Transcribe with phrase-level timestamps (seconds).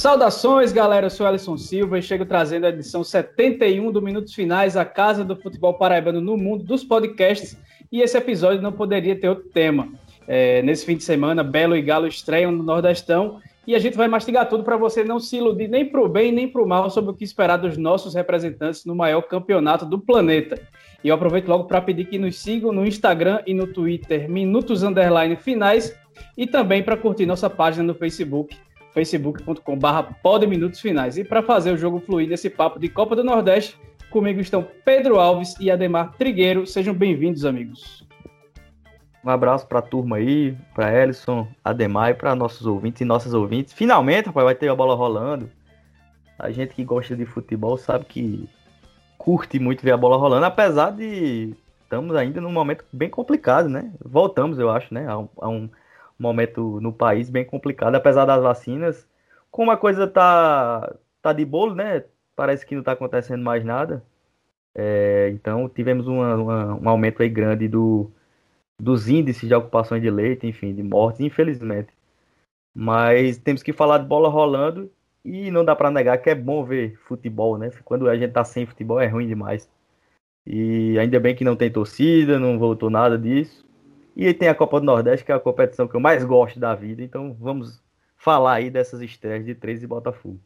[0.00, 1.04] Saudações, galera.
[1.04, 5.22] Eu sou Alisson Silva e chego trazendo a edição 71 do Minutos Finais, a casa
[5.22, 7.54] do futebol paraibano no mundo dos podcasts.
[7.92, 9.88] E esse episódio não poderia ter outro tema.
[10.26, 14.08] É, nesse fim de semana, Belo e Galo estreiam no Nordestão e a gente vai
[14.08, 16.88] mastigar tudo para você não se iludir nem para o bem nem para o mal
[16.88, 20.58] sobre o que esperar dos nossos representantes no maior campeonato do planeta.
[21.04, 24.82] E eu aproveito logo para pedir que nos sigam no Instagram e no Twitter, Minutos
[24.82, 25.94] Underline Finais,
[26.38, 28.56] e também para curtir nossa página no Facebook,
[28.94, 31.16] facebook.com.br Minutos Finais.
[31.16, 33.78] E para fazer o jogo fluir nesse papo de Copa do Nordeste,
[34.10, 36.66] comigo estão Pedro Alves e Ademar Trigueiro.
[36.66, 38.06] Sejam bem-vindos, amigos.
[39.24, 43.34] Um abraço para a turma aí, para Ellison, Ademar e para nossos ouvintes e nossas
[43.34, 43.72] ouvintes.
[43.72, 45.50] Finalmente, rapaz, vai ter a bola rolando.
[46.38, 48.48] A gente que gosta de futebol sabe que
[49.18, 53.92] curte muito ver a bola rolando, apesar de estamos ainda num momento bem complicado, né?
[54.02, 55.06] Voltamos, eu acho, né?
[55.06, 55.68] A um, a um
[56.22, 59.08] momento no país bem complicado, apesar das vacinas.
[59.50, 62.04] Como a coisa tá, tá de bolo, né?
[62.36, 64.04] Parece que não está acontecendo mais nada.
[64.74, 68.10] É, então tivemos uma, uma, um aumento aí grande do,
[68.80, 71.92] dos índices de ocupações de leite, enfim, de mortes, infelizmente.
[72.74, 74.90] Mas temos que falar de bola rolando
[75.24, 77.70] e não dá para negar que é bom ver futebol, né?
[77.84, 79.68] Quando a gente tá sem futebol é ruim demais.
[80.46, 83.66] E ainda bem que não tem torcida, não voltou nada disso.
[84.16, 86.74] E tem a Copa do Nordeste, que é a competição que eu mais gosto da
[86.74, 87.02] vida.
[87.02, 87.82] Então vamos
[88.16, 90.40] falar aí dessas estreias de 13 e Botafogo.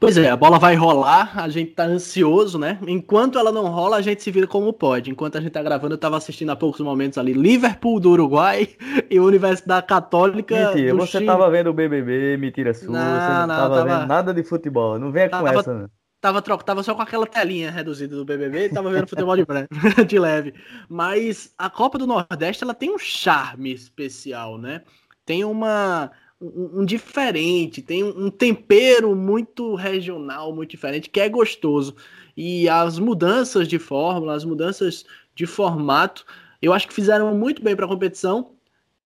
[0.00, 2.78] Pois é, a bola vai rolar, a gente tá ansioso, né?
[2.86, 5.10] Enquanto ela não rola, a gente se vira como pode.
[5.10, 8.68] Enquanto a gente tá gravando, eu tava assistindo há poucos momentos ali Liverpool do Uruguai
[9.08, 10.72] e Universidade Católica.
[10.74, 11.26] Mentira, você Chile.
[11.26, 14.42] tava vendo o BBB, mentira sua, não, você não, não tava, tava, vendo nada de
[14.42, 14.98] futebol.
[14.98, 15.86] Não venha tava, com essa, né?
[16.22, 19.44] Tava, tava só com aquela telinha reduzida do BBB e tava vendo futebol de,
[20.06, 20.54] de leve.
[20.88, 24.82] Mas a Copa do Nordeste, ela tem um charme especial, né?
[25.26, 31.28] Tem uma um, um diferente, tem um, um tempero muito regional, muito diferente, que é
[31.28, 31.96] gostoso.
[32.36, 35.04] E as mudanças de fórmula, as mudanças
[35.34, 36.24] de formato,
[36.62, 38.52] eu acho que fizeram muito bem para a competição.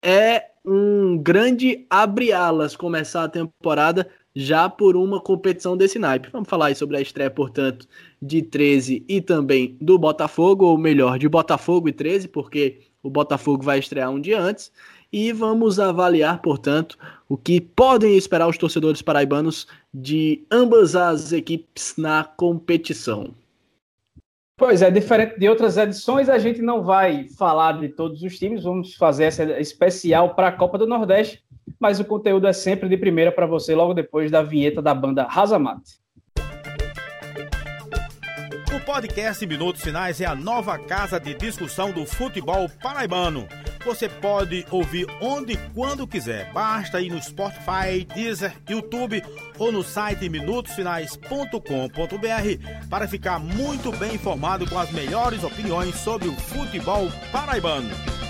[0.02, 6.30] É um grande abre-alas começar a temporada já por uma competição desse naipe.
[6.32, 7.88] Vamos falar aí sobre a estreia, portanto,
[8.22, 13.64] de 13 e também do Botafogo, ou melhor, de Botafogo e 13, porque o Botafogo
[13.64, 14.72] vai estrear um dia antes
[15.12, 16.98] e vamos avaliar, portanto,
[17.28, 23.34] o que podem esperar os torcedores paraibanos de ambas as equipes na competição.
[24.62, 28.64] Pois é, diferente de outras edições, a gente não vai falar de todos os times,
[28.64, 31.44] vamos fazer essa especial para a Copa do Nordeste,
[31.80, 35.24] mas o conteúdo é sempre de primeira para você logo depois da vinheta da banda
[35.24, 36.00] Razamate.
[38.72, 43.48] O podcast Minutos Finais é a nova casa de discussão do futebol paraibano
[43.86, 46.52] você pode ouvir onde e quando quiser.
[46.54, 49.24] Basta ir no Spotify, Deezer, YouTube
[49.58, 56.34] ou no site minutosfinais.com.br para ficar muito bem informado com as melhores opiniões sobre o
[56.34, 58.21] futebol paraibano.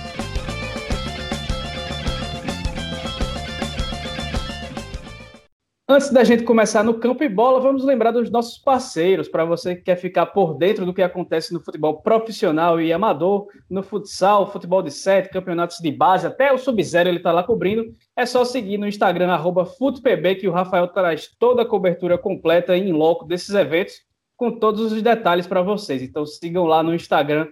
[5.91, 9.75] Antes da gente começar no campo e bola, vamos lembrar dos nossos parceiros, para você
[9.75, 14.49] que quer ficar por dentro do que acontece no futebol profissional e amador, no futsal,
[14.49, 17.91] futebol de sete, campeonatos de base, até o Sub-Zero ele está lá cobrindo.
[18.15, 19.37] É só seguir no Instagram,
[19.77, 23.95] FUTPB, que o Rafael traz toda a cobertura completa em loco desses eventos,
[24.37, 26.01] com todos os detalhes para vocês.
[26.01, 27.49] Então sigam lá no Instagram,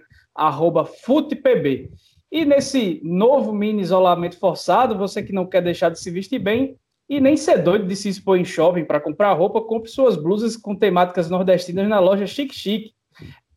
[1.04, 1.90] FUTPB.
[2.32, 6.78] E nesse novo mini isolamento forçado, você que não quer deixar de se vestir bem,
[7.10, 10.56] e nem ser doido de se expor em shopping para comprar roupa, compre suas blusas
[10.56, 12.92] com temáticas nordestinas na loja Chic Chic,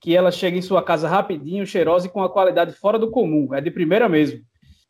[0.01, 3.53] que ela chega em sua casa rapidinho, cheirosa e com a qualidade fora do comum.
[3.53, 4.41] É de primeira mesmo.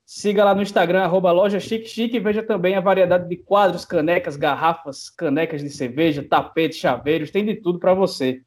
[0.06, 5.10] Siga lá no Instagram, arroba loja e veja também a variedade de quadros, canecas, garrafas,
[5.10, 8.40] canecas de cerveja, tapetes, chaveiros, tem de tudo para você.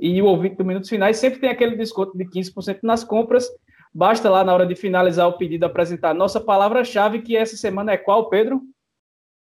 [0.00, 3.48] E o ouvinte do Minutos Finais sempre tem aquele desconto de 15% nas compras.
[3.94, 7.96] Basta lá na hora de finalizar o pedido apresentar nossa palavra-chave, que essa semana é
[7.96, 8.62] qual, Pedro?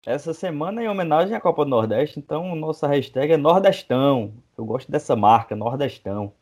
[0.06, 4.32] Essa semana é em homenagem à Copa do Nordeste, então nossa hashtag é Nordestão.
[4.56, 6.32] Eu gosto dessa marca, Nordestão.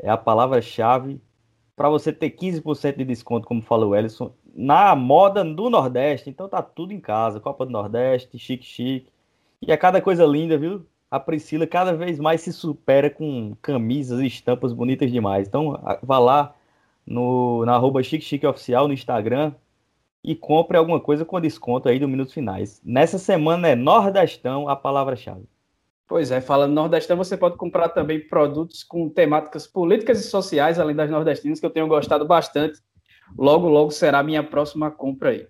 [0.00, 1.20] É a palavra-chave
[1.76, 6.30] para você ter 15% de desconto, como falou o Ellison, na moda do Nordeste.
[6.30, 7.40] Então tá tudo em casa.
[7.40, 9.12] Copa do Nordeste, chique, chique.
[9.60, 10.86] E é cada coisa linda, viu?
[11.10, 15.48] A Priscila cada vez mais se supera com camisas e estampas bonitas demais.
[15.48, 16.54] Então vá lá
[17.06, 19.52] no, na arroba Chique Chique Oficial no Instagram
[20.24, 22.80] e compre alguma coisa com desconto aí do Minutos Finais.
[22.82, 25.46] Nessa semana é Nordestão a palavra-chave.
[26.08, 30.96] Pois é, falando Nordestão, você pode comprar também produtos com temáticas políticas e sociais, além
[30.96, 32.80] das nordestinas, que eu tenho gostado bastante.
[33.36, 35.46] Logo, logo será minha próxima compra aí.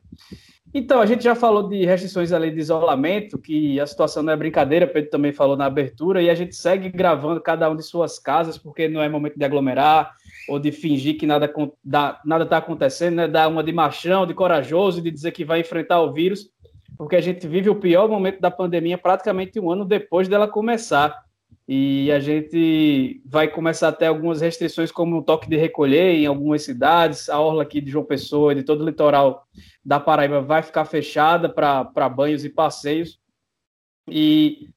[0.77, 4.37] Então, a gente já falou de restrições ali de isolamento, que a situação não é
[4.37, 8.19] brincadeira, Pedro também falou na abertura, e a gente segue gravando cada um de suas
[8.19, 10.13] casas, porque não é momento de aglomerar
[10.49, 13.29] ou de fingir que nada está acontecendo, né?
[13.29, 16.51] Dar uma de machão, de corajoso, de dizer que vai enfrentar o vírus,
[16.99, 21.24] porque a gente vive o pior momento da pandemia praticamente um ano depois dela começar.
[21.67, 26.63] E a gente vai começar até algumas restrições, como o toque de recolher em algumas
[26.63, 29.47] cidades, a orla aqui de João Pessoa e de todo o litoral
[29.83, 33.19] da Paraíba vai ficar fechada para banhos e passeios.
[34.07, 34.69] E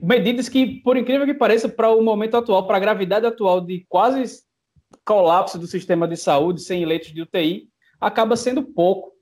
[0.00, 3.84] medidas que, por incrível que pareça, para o momento atual, para a gravidade atual de
[3.86, 4.42] quase
[5.04, 7.68] colapso do sistema de saúde sem leitos de UTI,
[8.00, 9.12] acaba sendo pouco.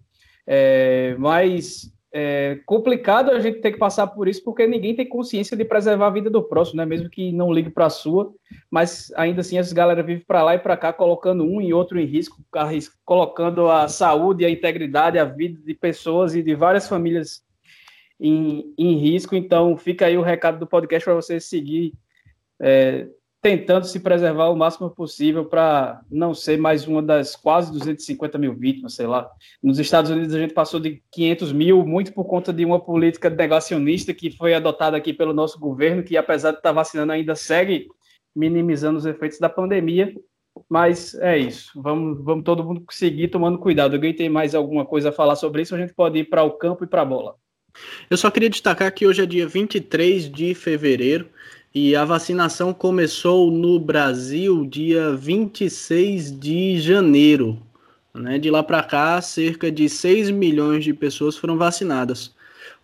[0.46, 5.56] É, mas é complicado a gente ter que passar por isso, porque ninguém tem consciência
[5.56, 6.84] de preservar a vida do próximo, né?
[6.84, 8.34] Mesmo que não ligue para a sua,
[8.70, 12.00] mas ainda assim essa galera vive para lá e para cá, colocando um e outro
[12.00, 12.42] em risco,
[13.04, 17.44] colocando a saúde, a integridade, a vida de pessoas e de várias famílias
[18.18, 19.36] em, em risco.
[19.36, 21.92] Então, fica aí o recado do podcast para você seguir
[22.60, 23.06] é,
[23.42, 28.54] tentando se preservar o máximo possível para não ser mais uma das quase 250 mil
[28.54, 29.30] vítimas, sei lá.
[29.62, 33.30] Nos Estados Unidos a gente passou de 500 mil, muito por conta de uma política
[33.30, 37.88] negacionista que foi adotada aqui pelo nosso governo, que apesar de estar vacinando ainda segue
[38.36, 40.14] minimizando os efeitos da pandemia.
[40.68, 41.70] Mas é isso.
[41.80, 43.94] Vamos, vamos todo mundo seguir tomando cuidado.
[43.94, 45.74] Alguém tem mais alguma coisa a falar sobre isso?
[45.74, 47.36] A gente pode ir para o campo e para a bola.
[48.10, 51.30] Eu só queria destacar que hoje é dia 23 de fevereiro
[51.74, 57.58] e a vacinação começou no Brasil dia 26 de janeiro.
[58.12, 58.38] Né?
[58.38, 62.34] De lá para cá, cerca de 6 milhões de pessoas foram vacinadas.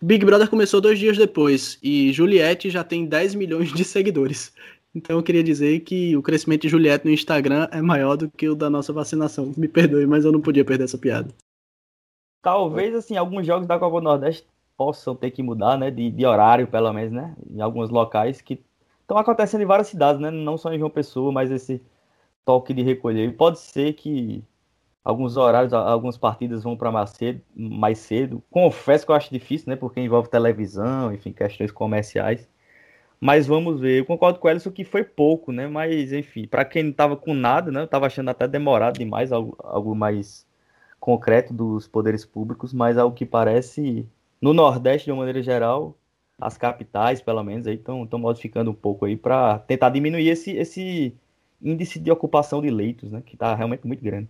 [0.00, 4.52] O Big Brother começou dois dias depois e Juliette já tem 10 milhões de seguidores.
[4.94, 8.48] Então eu queria dizer que o crescimento de Juliette no Instagram é maior do que
[8.48, 9.52] o da nossa vacinação.
[9.56, 11.28] Me perdoe, mas eu não podia perder essa piada.
[12.40, 14.46] Talvez, assim, alguns jogos da Copa do Nordeste
[14.76, 15.90] possam ter que mudar, né?
[15.90, 17.34] De, de horário, pelo menos, né?
[17.50, 18.60] Em alguns locais que
[19.06, 20.30] estão acontecendo em várias cidades, né?
[20.30, 21.80] Não só em João Pessoa, mas esse
[22.44, 23.36] toque de recolher.
[23.36, 24.44] pode ser que
[25.04, 28.42] alguns horários, algumas partidas vão para mais cedo, mais cedo.
[28.50, 29.76] Confesso que eu acho difícil, né?
[29.76, 32.48] Porque envolve televisão, enfim, questões comerciais.
[33.20, 34.00] Mas vamos ver.
[34.00, 35.66] Eu concordo com o Ellison que foi pouco, né?
[35.68, 37.80] Mas, enfim, para quem não estava com nada, né?
[37.80, 40.46] Eu estava achando até demorado demais, algo, algo mais
[41.00, 44.08] concreto dos poderes públicos, mas ao que parece,
[44.40, 45.96] no Nordeste, de uma maneira geral,
[46.38, 51.14] as capitais, pelo menos, estão modificando um pouco aí para tentar diminuir esse, esse
[51.62, 54.28] índice de ocupação de leitos, né, que está realmente muito grande.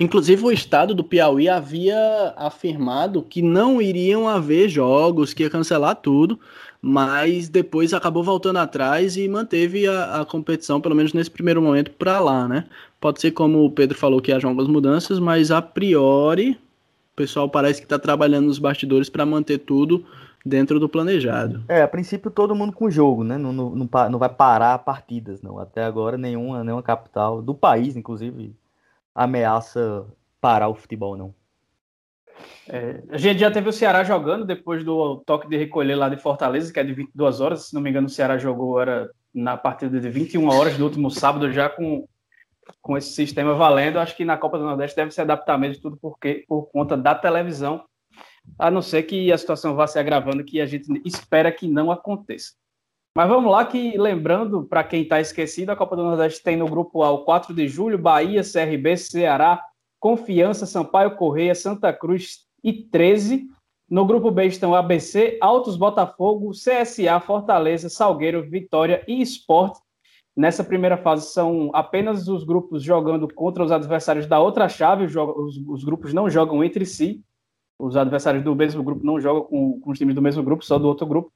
[0.00, 5.94] Inclusive, o estado do Piauí havia afirmado que não iriam haver jogos, que ia cancelar
[5.94, 6.40] tudo,
[6.82, 11.92] mas depois acabou voltando atrás e manteve a, a competição, pelo menos nesse primeiro momento,
[11.92, 12.66] para lá, né?
[13.00, 16.58] Pode ser como o Pedro falou que haja algumas mudanças, mas a priori
[17.12, 20.04] o pessoal parece que está trabalhando nos bastidores para manter tudo
[20.44, 21.64] dentro do planejado.
[21.68, 23.36] É, a princípio todo mundo com jogo, né?
[23.36, 25.58] Não, não, não, vai parar partidas, não.
[25.58, 28.54] Até agora nenhuma, nenhuma capital do país, inclusive,
[29.14, 30.06] ameaça
[30.40, 31.34] parar o futebol, não.
[32.68, 36.16] É, a gente já teve o Ceará jogando depois do toque de recolher lá de
[36.16, 37.66] Fortaleza, que é de 22 horas.
[37.66, 41.10] Se não me engano, o Ceará jogou era na partida de 21 horas do último
[41.10, 42.08] sábado, já com,
[42.80, 43.98] com esse sistema valendo.
[43.98, 47.14] Acho que na Copa do Nordeste deve se adaptar mesmo tudo porque, por conta da
[47.14, 47.84] televisão
[48.58, 51.90] a não ser que a situação vá se agravando, que a gente espera que não
[51.90, 52.52] aconteça.
[53.16, 56.68] Mas vamos lá, que lembrando, para quem está esquecido, a Copa do Nordeste tem no
[56.68, 59.62] grupo A o 4 de julho, Bahia, CRB, Ceará,
[59.98, 63.48] Confiança, Sampaio Correia, Santa Cruz e 13.
[63.88, 69.80] No grupo B estão ABC, Altos Botafogo, CSA, Fortaleza, Salgueiro, Vitória e Esporte.
[70.36, 75.16] Nessa primeira fase são apenas os grupos jogando contra os adversários da outra chave, os,
[75.16, 77.24] os, os grupos não jogam entre si
[77.80, 80.78] os adversários do mesmo grupo não jogam com, com os times do mesmo grupo, só
[80.78, 81.32] do outro grupo.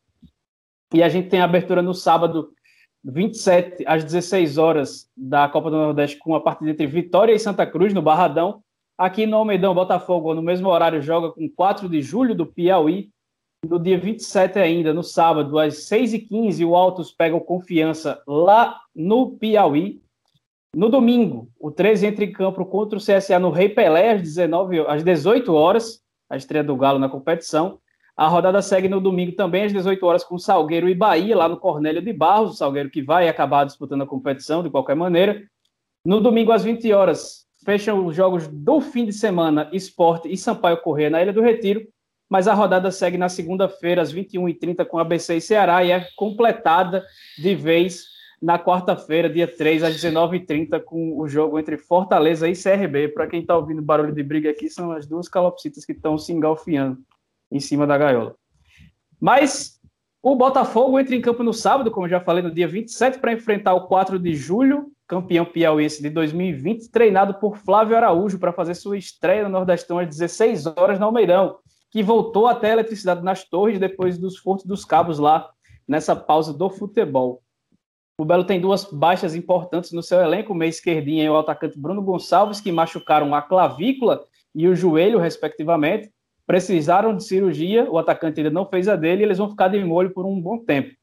[0.92, 2.52] E a gente tem a abertura no sábado,
[3.02, 7.66] 27 às 16 horas da Copa do Nordeste, com a partida entre Vitória e Santa
[7.66, 8.62] Cruz, no Barradão.
[8.96, 13.10] Aqui no Almeidão, Botafogo, no mesmo horário, joga com 4 de julho do Piauí.
[13.66, 19.32] No dia 27 ainda, no sábado, às 6h15, o Altos pega o Confiança lá no
[19.32, 20.00] Piauí.
[20.76, 24.80] No domingo, o 13 entra em campo contra o CSA no Rei Pelé, às, 19,
[24.80, 27.78] às 18 horas a estreia do Galo na competição.
[28.16, 31.56] A rodada segue no domingo também às 18 horas com Salgueiro e Bahia, lá no
[31.56, 35.42] Cornélio de Barros, o Salgueiro que vai acabar disputando a competição de qualquer maneira.
[36.04, 40.80] No domingo às 20 horas, fecham os jogos do fim de semana, Esporte e Sampaio
[40.80, 41.82] Corrêa na Ilha do Retiro,
[42.28, 47.04] mas a rodada segue na segunda-feira às 21h30 com ABC e Ceará e é completada
[47.36, 53.08] de vez na quarta-feira, dia 3, às 19h30, com o jogo entre Fortaleza e CRB.
[53.08, 56.32] Para quem está ouvindo barulho de briga aqui, são as duas calopsitas que estão se
[56.32, 56.98] engalfiando
[57.50, 58.34] em cima da gaiola.
[59.20, 59.80] Mas
[60.22, 63.74] o Botafogo entra em campo no sábado, como já falei, no dia 27, para enfrentar
[63.74, 68.96] o 4 de julho, campeão piauiense de 2020, treinado por Flávio Araújo para fazer sua
[68.96, 71.58] estreia no Nordestão às 16 horas no Almeidão,
[71.90, 75.48] que voltou até a eletricidade nas torres depois dos furtos dos cabos lá
[75.86, 77.43] nessa pausa do futebol.
[78.16, 81.76] O Belo tem duas baixas importantes no seu elenco, o meio esquerdinho e o atacante
[81.76, 84.22] Bruno Gonçalves, que machucaram a clavícula
[84.54, 86.12] e o joelho, respectivamente.
[86.46, 89.82] Precisaram de cirurgia, o atacante ainda não fez a dele e eles vão ficar de
[89.82, 90.94] molho por um bom tempo.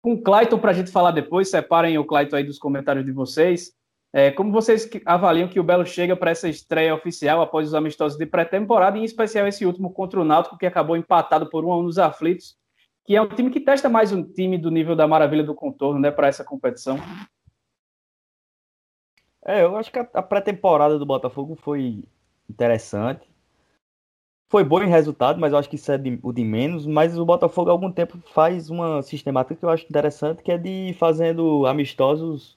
[0.00, 3.12] Com o Clayton, para a gente falar depois, separem o Clayton aí dos comentários de
[3.12, 3.72] vocês.
[4.10, 8.16] É, como vocês avaliam que o Belo chega para essa estreia oficial após os amistosos
[8.16, 11.78] de pré-temporada, em especial esse último contra o Náutico, que acabou empatado por um a
[11.78, 12.56] um nos aflitos,
[13.04, 16.00] que é um time que testa mais um time do nível da maravilha do contorno,
[16.00, 16.96] né, para essa competição.
[19.44, 22.02] É, eu acho que a, pré-temporada do Botafogo foi
[22.48, 23.28] interessante.
[24.50, 26.86] Foi bom em resultado, mas eu acho que isso é de, o de menos.
[26.86, 30.56] Mas o Botafogo há algum tempo faz uma sistemática que eu acho interessante, que é
[30.56, 32.56] de fazendo amistosos.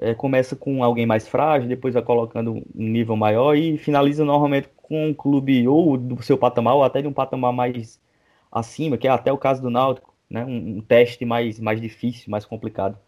[0.00, 4.68] É, começa com alguém mais frágil, depois vai colocando um nível maior e finaliza normalmente
[4.76, 8.00] com um clube ou do seu patamar, ou até de um patamar mais
[8.50, 10.44] acima, que é até o caso do Náutico, né?
[10.44, 12.98] Um, um teste mais, mais difícil, mais complicado.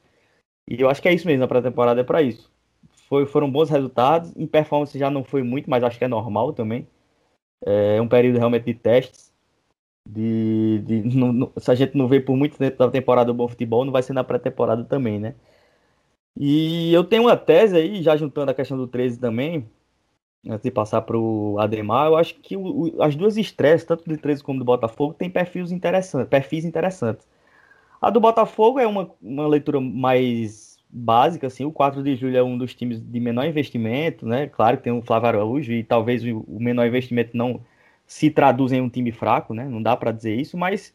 [0.69, 2.51] E eu acho que é isso mesmo, a pré-temporada é para isso.
[3.09, 6.53] Foi, foram bons resultados, em performance já não foi muito, mas acho que é normal
[6.53, 6.87] também.
[7.65, 9.31] É um período realmente de testes.
[10.09, 13.35] De, de não, não, se a gente não vê por muito tempo da temporada o
[13.35, 15.35] bom futebol, não vai ser na pré-temporada também, né?
[16.37, 19.69] E eu tenho uma tese aí, já juntando a questão do 13 também,
[20.47, 24.05] antes de passar para o Ademar, eu acho que o, o, as duas estresses, tanto
[24.09, 27.27] do 13 como do Botafogo, têm perfis interessantes, perfis interessantes.
[28.01, 32.43] A do Botafogo é uma, uma leitura mais básica, assim, o 4 de julho é
[32.43, 34.49] um dos times de menor investimento, né?
[34.49, 37.61] Claro que tem o Flávio Araújo e talvez o, menor investimento não
[38.07, 39.69] se traduza em um time fraco, né?
[39.69, 40.95] Não dá para dizer isso, mas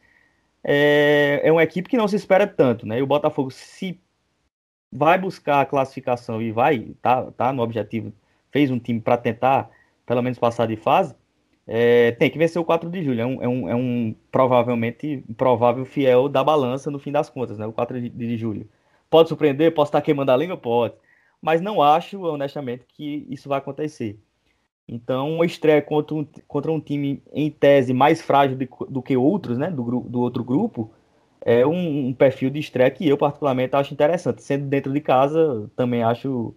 [0.63, 2.99] é, é uma equipe que não se espera tanto, né?
[2.99, 3.99] E o Botafogo se
[4.91, 8.13] vai buscar a classificação e vai, tá, tá no objetivo
[8.55, 9.69] fez um time para tentar,
[10.05, 11.13] pelo menos, passar de fase,
[11.67, 13.19] é, tem que vencer o 4 de julho.
[13.19, 17.57] É um, é um, é um provavelmente provável fiel da balança no fim das contas,
[17.57, 17.67] né?
[17.67, 18.65] O 4 de, de julho.
[19.09, 20.55] Pode surpreender, posso estar queimando a língua?
[20.55, 20.93] Pode.
[21.41, 24.17] Mas não acho, honestamente, que isso vai acontecer.
[24.87, 29.17] Então, uma estreia contra um, contra um time, em tese, mais frágil de, do que
[29.17, 29.69] outros, né?
[29.69, 30.93] Do, do outro grupo,
[31.41, 34.41] é um, um, perfil de estreia que eu, particularmente, acho interessante.
[34.41, 36.55] Sendo dentro de casa, também acho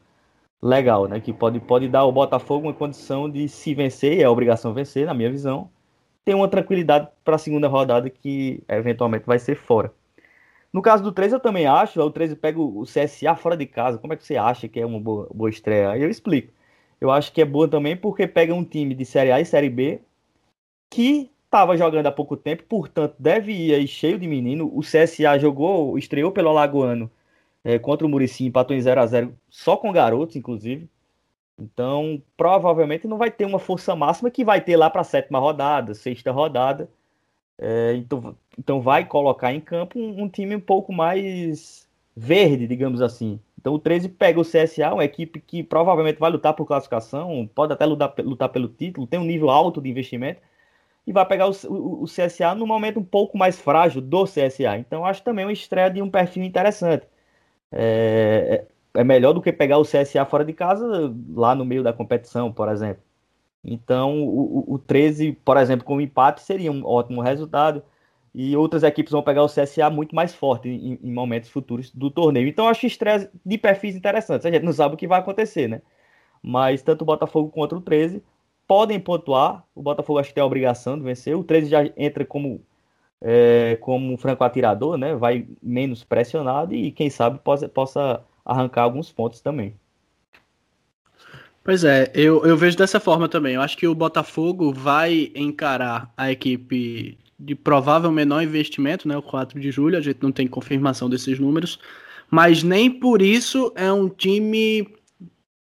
[0.63, 1.21] legal, né?
[1.21, 5.15] Que pode, pode dar ao Botafogo uma condição de se vencer, é obrigação vencer, na
[5.15, 5.71] minha visão.
[6.25, 9.93] Tem uma tranquilidade para a segunda rodada que eventualmente vai ser fora.
[10.73, 12.01] No caso do 13, eu também acho.
[12.01, 13.99] O 13 pega o CSA fora de casa.
[13.99, 15.97] Como é que você acha que é uma boa, boa estreia?
[15.97, 16.53] Eu explico.
[17.01, 19.71] Eu acho que é boa também porque pega um time de Série A e Série
[19.71, 20.03] B
[20.91, 24.71] que estava jogando há pouco tempo, portanto, deve ir aí cheio de menino.
[24.75, 27.11] O CSA jogou, estreou pelo Alagoano
[27.65, 30.89] é, contra o Murici, empatou em 0 a 0 só com garotos, inclusive.
[31.59, 35.39] Então, provavelmente não vai ter uma força máxima que vai ter lá para a sétima
[35.39, 36.89] rodada, sexta rodada.
[37.59, 43.03] É, então, então, vai colocar em campo um, um, time um pouco mais verde, digamos
[43.03, 43.41] assim.
[43.61, 47.73] Então, o 13 pega o CSA, uma equipe que provavelmente vai lutar por classificação, pode
[47.73, 50.41] até lutar, lutar pelo título, tem um nível alto de investimento,
[51.07, 54.79] e vai pegar o, o, o CSA no momento um pouco mais frágil do CSA.
[54.79, 57.07] Então, acho também uma estreia de um perfil interessante
[57.73, 61.93] é, é melhor do que pegar o CSA fora de casa, lá no meio da
[61.93, 63.03] competição, por exemplo.
[63.65, 67.83] Então, o, o 13, por exemplo, com empate seria um ótimo resultado.
[68.35, 72.11] E outras equipes vão pegar o CSA muito mais forte em, em momentos futuros do
[72.11, 72.47] torneio.
[72.49, 74.47] Então, acho estresse de perfis interessantes.
[74.47, 75.83] A gente não sabe o que vai acontecer, né?
[76.43, 78.23] Mas tanto o Botafogo quanto o 13
[78.67, 79.65] podem pontuar.
[79.75, 81.37] O Botafogo acho que tem a obrigação de vencer.
[81.37, 82.63] O 13 já entra como
[83.21, 85.15] é, como um franco atirador, né?
[85.15, 89.75] Vai menos pressionado e quem sabe possa, possa arrancar alguns pontos também.
[91.63, 93.55] Pois é, eu, eu vejo dessa forma também.
[93.55, 99.17] Eu acho que o Botafogo vai encarar a equipe de provável menor investimento, né?
[99.17, 101.79] O 4 de julho, a gente não tem confirmação desses números,
[102.31, 104.89] mas nem por isso é um time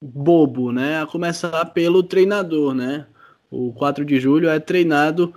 [0.01, 1.03] bobo, né?
[1.03, 3.07] A começar pelo treinador, né?
[3.51, 5.35] O 4 de julho é treinado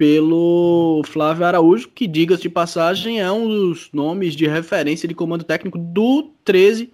[0.00, 5.44] pelo Flávio Araújo, que, diga-se de passagem, é um dos nomes de referência de comando
[5.44, 6.90] técnico do 13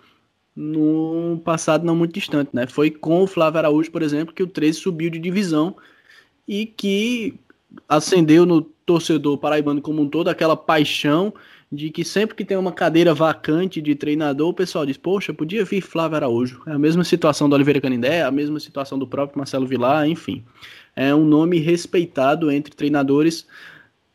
[0.56, 2.66] no passado não muito distante, né?
[2.66, 5.76] Foi com o Flávio Araújo, por exemplo, que o 13 subiu de divisão
[6.48, 7.34] e que
[7.88, 11.32] acendeu no torcedor paraibano como um todo aquela paixão
[11.76, 15.64] de que sempre que tem uma cadeira vacante de treinador, o pessoal diz, poxa, podia
[15.64, 16.62] vir Flávio Araújo.
[16.66, 20.42] É a mesma situação do Oliveira Canindé, a mesma situação do próprio Marcelo Vilar, enfim.
[20.96, 23.46] É um nome respeitado entre treinadores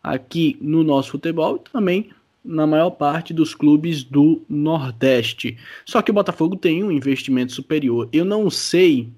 [0.04, 2.10] aqui no nosso futebol e também
[2.44, 5.58] na maior parte dos clubes do Nordeste.
[5.86, 8.10] Só que o Botafogo tem um investimento superior.
[8.12, 9.10] Eu não sei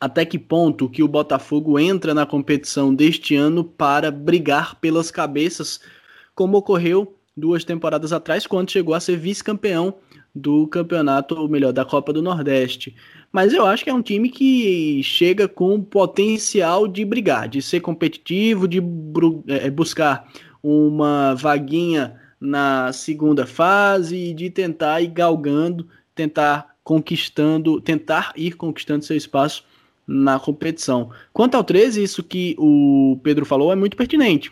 [0.00, 5.78] até que ponto que o Botafogo entra na competição deste ano para brigar pelas cabeças,
[6.34, 9.94] como ocorreu duas temporadas atrás, quando chegou a ser vice-campeão
[10.34, 12.94] do campeonato, ou melhor, da Copa do Nordeste.
[13.30, 17.80] Mas eu acho que é um time que chega com potencial de brigar, de ser
[17.80, 18.82] competitivo, de
[19.48, 20.28] é, buscar
[20.62, 29.04] uma vaguinha na segunda fase e de tentar ir galgando, tentar conquistando, tentar ir conquistando
[29.04, 29.64] seu espaço
[30.06, 31.10] na competição.
[31.32, 34.50] Quanto ao 13, isso que o Pedro falou é muito pertinente.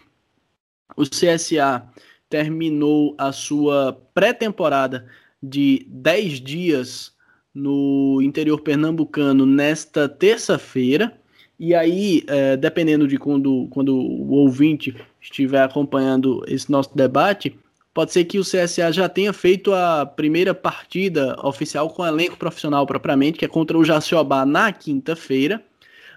[0.97, 1.85] O CSA
[2.31, 5.07] terminou a sua pré-temporada
[5.43, 7.13] de 10 dias
[7.53, 11.19] no interior pernambucano nesta terça-feira.
[11.59, 17.59] E aí, é, dependendo de quando, quando o ouvinte estiver acompanhando esse nosso debate,
[17.93, 22.87] pode ser que o CSA já tenha feito a primeira partida oficial com elenco profissional
[22.87, 25.63] propriamente, que é contra o Jaciobá na quinta-feira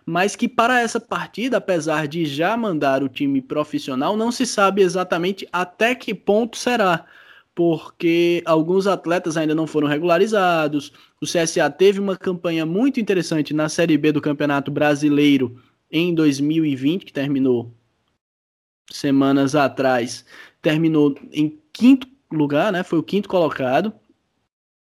[0.05, 4.81] mas que para essa partida, apesar de já mandar o time profissional, não se sabe
[4.81, 7.05] exatamente até que ponto será,
[7.55, 10.91] porque alguns atletas ainda não foram regularizados.
[11.21, 17.05] O CSA teve uma campanha muito interessante na Série B do Campeonato Brasileiro em 2020,
[17.05, 17.71] que terminou
[18.91, 20.25] semanas atrás,
[20.61, 22.83] terminou em quinto lugar, né?
[22.83, 23.93] Foi o quinto colocado.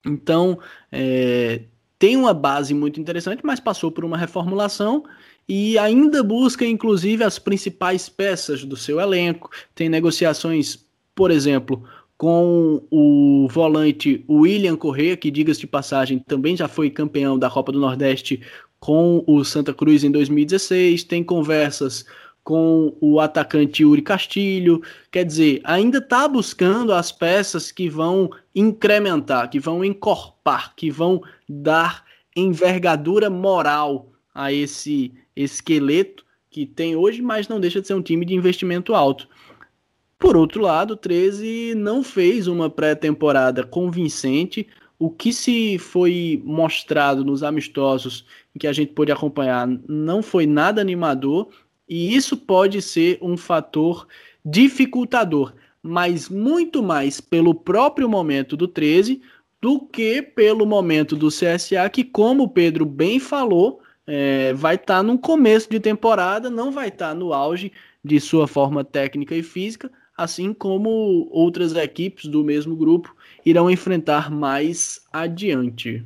[0.07, 0.59] Então,
[0.90, 1.62] é,
[2.02, 5.04] tem uma base muito interessante, mas passou por uma reformulação
[5.49, 9.49] e ainda busca, inclusive, as principais peças do seu elenco.
[9.73, 11.85] Tem negociações, por exemplo,
[12.18, 17.71] com o volante William Correa, que, diga-se de passagem, também já foi campeão da Copa
[17.71, 18.42] do Nordeste
[18.80, 21.04] com o Santa Cruz em 2016.
[21.04, 22.04] Tem conversas
[22.45, 24.83] com o atacante Yuri Castilho.
[25.11, 31.23] Quer dizer, ainda está buscando as peças que vão incrementar, que vão encorpar, que vão
[31.49, 38.02] dar envergadura moral a esse esqueleto que tem hoje, mas não deixa de ser um
[38.02, 39.28] time de investimento alto.
[40.19, 44.69] Por outro lado, o 13 não fez uma pré-temporada convincente.
[44.99, 48.25] O que se foi mostrado nos amistosos
[48.59, 51.49] que a gente pôde acompanhar não foi nada animador
[51.93, 54.07] e isso pode ser um fator
[54.43, 55.52] dificultador,
[55.83, 59.21] mas muito mais pelo próprio momento do 13
[59.61, 64.97] do que pelo momento do CSA, que, como o Pedro bem falou, é, vai estar
[64.97, 67.71] tá no começo de temporada, não vai estar tá no auge
[68.02, 74.31] de sua forma técnica e física, assim como outras equipes do mesmo grupo irão enfrentar
[74.31, 76.02] mais adiante.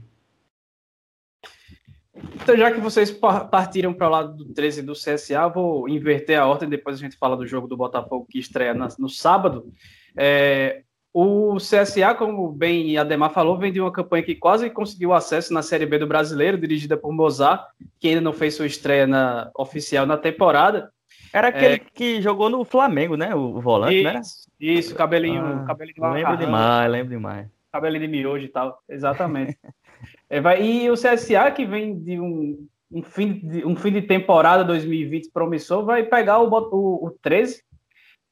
[2.43, 6.47] Então, já que vocês partiram para o lado do 13 do CSA, vou inverter a
[6.47, 9.73] ordem, depois a gente fala do jogo do Botafogo que estreia no sábado.
[10.17, 15.53] É, o CSA, como bem Ademar falou, vem de uma campanha que quase conseguiu acesso
[15.53, 19.51] na Série B do Brasileiro, dirigida por Mozart, que ainda não fez sua estreia na,
[19.57, 20.91] oficial na temporada.
[21.33, 23.35] Era aquele é, que jogou no Flamengo, né?
[23.35, 24.21] O, volante, isso, né?
[24.61, 27.49] Isso, cabelinho, ah, cabelinho Lembro demais, lembro demais.
[27.73, 29.59] Cabelinho de miojo e tal, exatamente.
[30.29, 34.03] É, vai, e o CSA, que vem de um, um, fim, de, um fim de
[34.03, 37.63] temporada 2020 promissor, vai pegar o, o, o 13,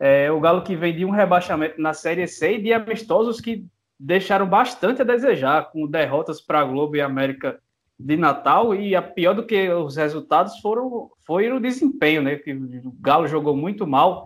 [0.00, 3.64] é, o Galo que vem de um rebaixamento na Série C e de amistosos que
[3.98, 7.60] deixaram bastante a desejar, com derrotas para a Globo e América
[7.98, 12.36] de Natal, e a pior do que os resultados foram foi o desempenho, né?
[12.36, 14.24] Que o Galo jogou muito mal,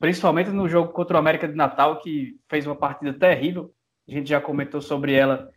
[0.00, 3.72] principalmente no jogo contra o América de Natal, que fez uma partida terrível.
[4.08, 5.48] A gente já comentou sobre ela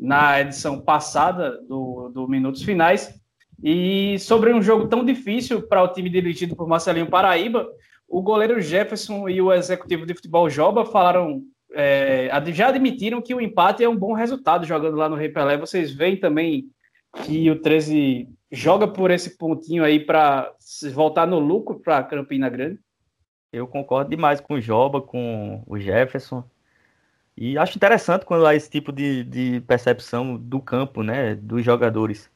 [0.00, 3.14] na edição passada do, do Minutos Finais.
[3.62, 7.68] E sobre um jogo tão difícil para o time dirigido por Marcelinho Paraíba,
[8.08, 11.42] o goleiro Jefferson e o executivo de futebol Joba falaram,
[11.74, 15.58] é, já admitiram que o empate é um bom resultado jogando lá no Rei Pelé.
[15.58, 16.64] Vocês veem também
[17.24, 20.50] que o 13 joga por esse pontinho aí para
[20.94, 22.80] voltar no lucro para Campina Grande?
[23.52, 26.42] Eu concordo demais com o Joba, com o Jefferson.
[27.40, 32.30] E acho interessante quando há esse tipo de, de percepção do campo, né, dos jogadores.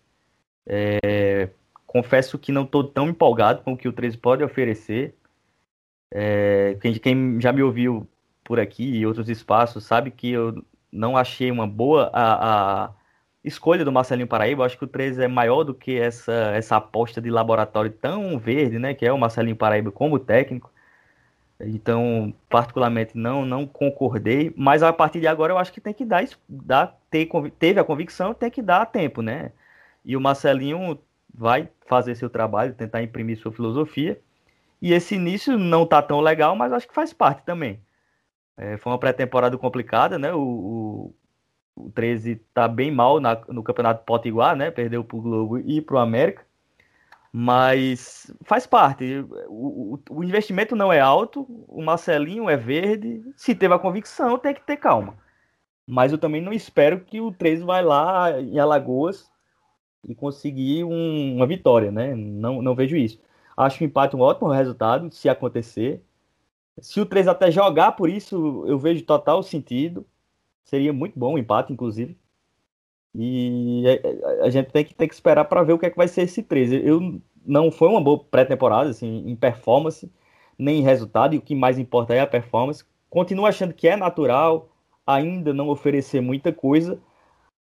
[0.66, 1.50] É,
[1.86, 5.14] confesso que não estou tão empolgado com o que o 13 pode oferecer.
[6.10, 8.08] É, quem, quem, já me ouviu
[8.42, 12.94] por aqui e outros espaços sabe que eu não achei uma boa a, a
[13.44, 14.62] escolha do Marcelinho Paraíba.
[14.62, 18.38] Eu acho que o 13 é maior do que essa, essa aposta de laboratório tão
[18.38, 20.72] verde, né, que é o Marcelinho Paraíba como técnico.
[21.60, 26.04] Então, particularmente, não não concordei, mas a partir de agora eu acho que tem que
[26.04, 29.52] dar, dar ter, teve a convicção, tem que dar tempo, né?
[30.04, 30.98] E o Marcelinho
[31.32, 34.20] vai fazer seu trabalho, tentar imprimir sua filosofia.
[34.82, 37.80] E esse início não tá tão legal, mas acho que faz parte também.
[38.56, 40.32] É, foi uma pré-temporada complicada, né?
[40.34, 41.14] O,
[41.76, 44.70] o, o 13 tá bem mal na, no Campeonato Potiguar, né?
[44.70, 46.44] Perdeu pro Globo e pro América.
[47.36, 49.04] Mas faz parte.
[49.48, 53.24] O, o, o, investimento não é alto, o Marcelinho é verde.
[53.36, 55.16] Se teve a convicção, tem que ter calma.
[55.84, 59.28] Mas eu também não espero que o 13 vai lá em Alagoas
[60.08, 62.14] e conseguir um, uma vitória, né?
[62.14, 63.20] Não, não vejo isso.
[63.56, 66.04] Acho o empate um ótimo resultado, se acontecer.
[66.80, 70.06] Se o 3 até jogar por isso, eu vejo total sentido.
[70.62, 72.16] Seria muito bom o empate, inclusive.
[73.14, 73.84] E
[74.42, 76.22] a, gente tem que, tem que esperar para ver o que é que vai ser
[76.22, 76.82] esse 13.
[76.84, 80.10] Eu não foi uma boa pré-temporada, assim, em performance,
[80.58, 82.84] nem em resultado, e o que mais importa é a performance.
[83.08, 84.68] Continuo achando que é natural
[85.06, 86.98] ainda não oferecer muita coisa,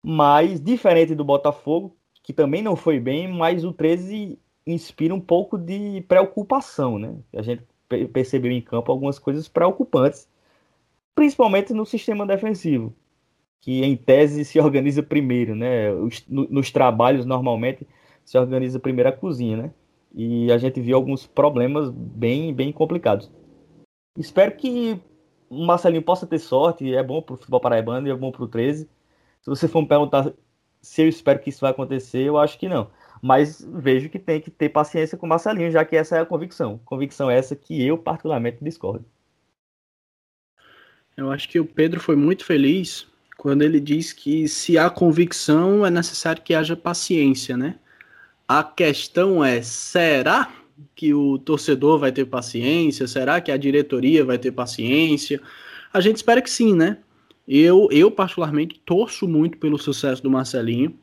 [0.03, 5.57] mas diferente do Botafogo, que também não foi bem, mas o 13 inspira um pouco
[5.57, 7.17] de preocupação, né?
[7.35, 7.63] A gente
[8.13, 10.29] percebeu em campo algumas coisas preocupantes,
[11.15, 12.95] principalmente no sistema defensivo,
[13.61, 15.93] que em tese se organiza primeiro, né?
[15.93, 17.87] Os, no, nos trabalhos normalmente
[18.25, 19.71] se organiza primeiro a cozinha, né?
[20.15, 23.31] E a gente viu alguns problemas bem, bem complicados.
[24.17, 25.01] Espero que
[25.49, 28.45] o Marcelinho possa ter sorte, é bom para o futebol paraibano e é bom para
[28.45, 28.89] o 13.
[29.41, 30.33] Se você for me perguntar
[30.81, 32.91] se eu espero que isso vai acontecer, eu acho que não.
[33.21, 36.27] Mas vejo que tem que ter paciência com o Marcelinho, já que essa é a
[36.27, 36.79] convicção.
[36.85, 39.05] Convicção essa que eu particularmente discordo.
[41.17, 43.08] Eu acho que o Pedro foi muito feliz
[43.39, 47.77] quando ele diz que se há convicção é necessário que haja paciência, né?
[48.49, 50.53] A questão é, será
[50.95, 53.07] que o torcedor vai ter paciência?
[53.07, 55.41] Será que a diretoria vai ter paciência?
[55.93, 56.99] A gente espera que sim, né?
[57.47, 60.99] Eu, eu particularmente, torço muito pelo sucesso do Marcelinho,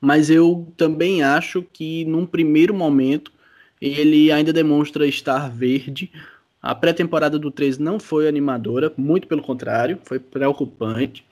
[0.00, 3.32] mas eu também acho que, num primeiro momento,
[3.80, 6.10] ele ainda demonstra estar verde.
[6.60, 11.24] A pré-temporada do 13 não foi animadora, muito pelo contrário, foi preocupante.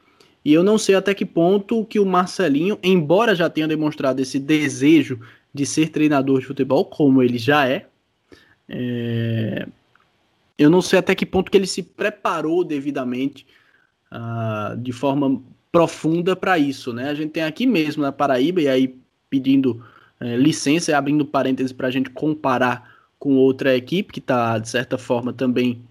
[0.44, 4.38] E eu não sei até que ponto que o Marcelinho, embora já tenha demonstrado esse
[4.38, 5.18] desejo
[5.52, 7.86] de ser treinador de futebol, como ele já é,
[8.68, 9.66] é
[10.58, 13.46] eu não sei até que ponto que ele se preparou devidamente
[14.10, 17.10] uh, de forma profunda para isso, né?
[17.10, 18.96] A gente tem aqui mesmo na Paraíba, e aí
[19.28, 19.84] pedindo
[20.20, 24.68] uh, licença e abrindo parênteses para a gente comparar com outra equipe que está, de
[24.68, 25.82] certa forma, também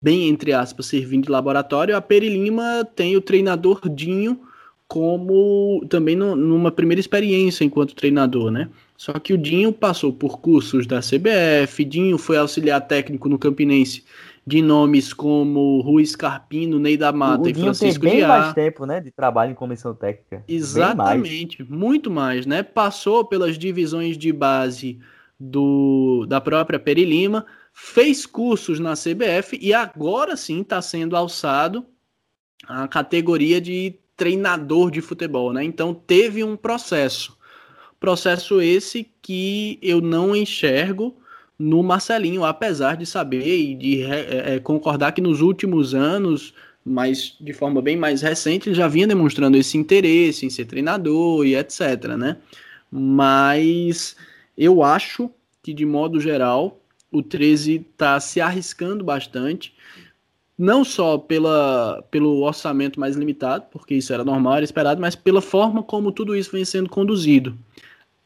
[0.00, 1.96] bem entre aspas, servindo de laboratório.
[1.96, 4.38] A Peri Lima tem o treinador Dinho
[4.86, 8.68] como também no, numa primeira experiência enquanto treinador, né?
[8.96, 14.04] Só que o Dinho passou por cursos da CBF, Dinho foi auxiliar técnico no Campinense
[14.46, 18.28] de nomes como Rui Carpino, Ney da Mata o e Francisco tem bem Diá.
[18.28, 20.44] mais tempo, né, de trabalho em comissão técnica.
[20.46, 21.80] Exatamente, mais.
[21.80, 22.62] muito mais, né?
[22.62, 24.98] Passou pelas divisões de base
[25.38, 31.84] do da própria Peri Lima, fez cursos na CBF e agora sim está sendo alçado
[32.66, 35.64] a categoria de treinador de futebol, né?
[35.64, 37.36] Então teve um processo.
[37.98, 41.16] Processo esse que eu não enxergo
[41.58, 46.52] no Marcelinho, apesar de saber e de é, é, concordar que nos últimos anos,
[46.84, 51.46] mas de forma bem mais recente, ele já vinha demonstrando esse interesse em ser treinador
[51.46, 52.36] e etc, né?
[52.90, 54.16] Mas
[54.56, 55.30] eu acho
[55.62, 59.74] que, de modo geral, o 13 está se arriscando bastante,
[60.56, 65.40] não só pela, pelo orçamento mais limitado, porque isso era normal, era esperado, mas pela
[65.40, 67.56] forma como tudo isso vem sendo conduzido.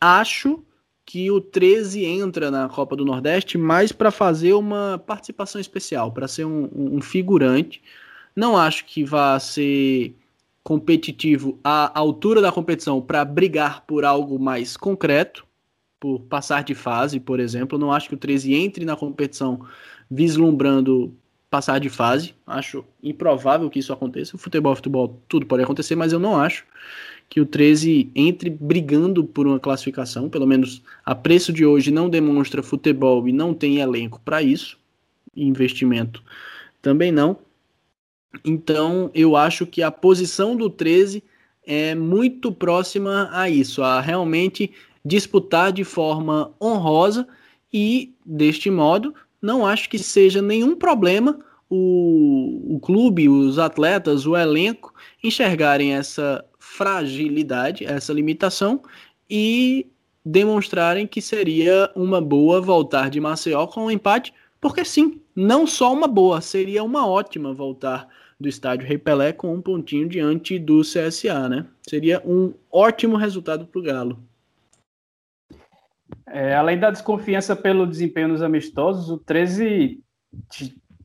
[0.01, 0.63] Acho
[1.09, 6.29] que o 13 entra na Copa do Nordeste mais para fazer uma participação especial, para
[6.29, 7.83] ser um, um, figurante.
[8.37, 10.15] Não acho que vá ser
[10.63, 15.47] competitivo à altura da competição para brigar por algo mais concreto,
[16.01, 17.79] por passar de fase, por exemplo.
[17.79, 19.61] Não acho que o 13 entre na competição
[20.11, 21.15] vislumbrando
[21.51, 22.35] passar de fase.
[22.47, 24.37] Acho improvável que isso aconteça.
[24.37, 26.65] O futebol, futebol, tudo pode acontecer, mas eu não acho
[27.29, 32.09] que o 13 entre brigando por uma classificação, pelo menos a preço de hoje não
[32.09, 34.79] demonstra futebol e não tem elenco para isso,
[35.37, 36.23] investimento
[36.81, 37.37] também não.
[38.45, 41.23] Então, eu acho que a posição do 13
[41.67, 44.73] é muito próxima a isso, a realmente
[45.05, 47.27] disputar de forma honrosa
[47.73, 51.39] e, deste modo, não acho que seja nenhum problema
[51.71, 58.83] o, o clube, os atletas, o elenco enxergarem essa fragilidade, essa limitação
[59.29, 59.87] e
[60.25, 65.93] demonstrarem que seria uma boa voltar de Maceió com um empate Porque sim, não só
[65.93, 68.09] uma boa, seria uma ótima voltar
[68.41, 71.67] do estádio Rei Pelé com um pontinho diante do CSA, né?
[71.89, 74.28] Seria um ótimo resultado para o Galo.
[76.31, 80.03] É, além da desconfiança pelo desempenho nos amistosos, o 13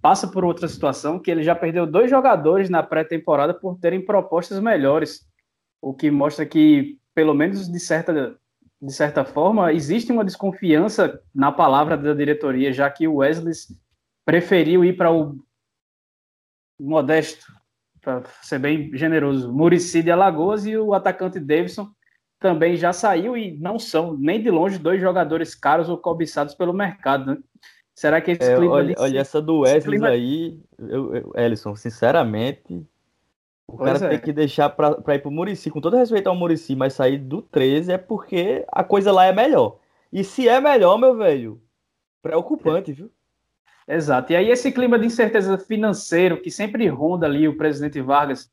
[0.01, 4.59] passa por outra situação que ele já perdeu dois jogadores na pré-temporada por terem propostas
[4.59, 5.25] melhores,
[5.81, 8.37] o que mostra que, pelo menos de certa,
[8.81, 13.53] de certa forma, existe uma desconfiança na palavra da diretoria, já que o Wesley
[14.25, 15.37] preferiu ir para o
[16.77, 17.45] modesto,
[18.01, 21.89] para ser bem generoso, Murici de Alagoas e o atacante Davidson
[22.43, 26.73] também já saiu e não são nem de longe dois jogadores caros ou cobiçados pelo
[26.73, 27.37] mercado, né?
[27.95, 30.09] Será que esse é, clima olha, ali, olha essa do Wesley clima...
[30.09, 32.85] aí, eu, eu, Ellison, sinceramente,
[33.65, 34.09] o pois cara é.
[34.09, 37.41] tem que deixar para ir pro Murici, com todo respeito ao Murici, mas sair do
[37.41, 39.79] 13 é porque a coisa lá é melhor.
[40.11, 41.61] E se é melhor, meu velho,
[42.21, 43.09] preocupante, viu?
[43.87, 44.33] Exato.
[44.33, 48.51] E aí esse clima de incerteza financeiro que sempre ronda ali o presidente Vargas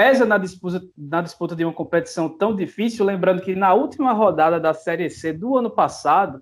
[0.00, 4.58] pesa na disputa, na disputa de uma competição tão difícil, lembrando que na última rodada
[4.58, 6.40] da Série C do ano passado,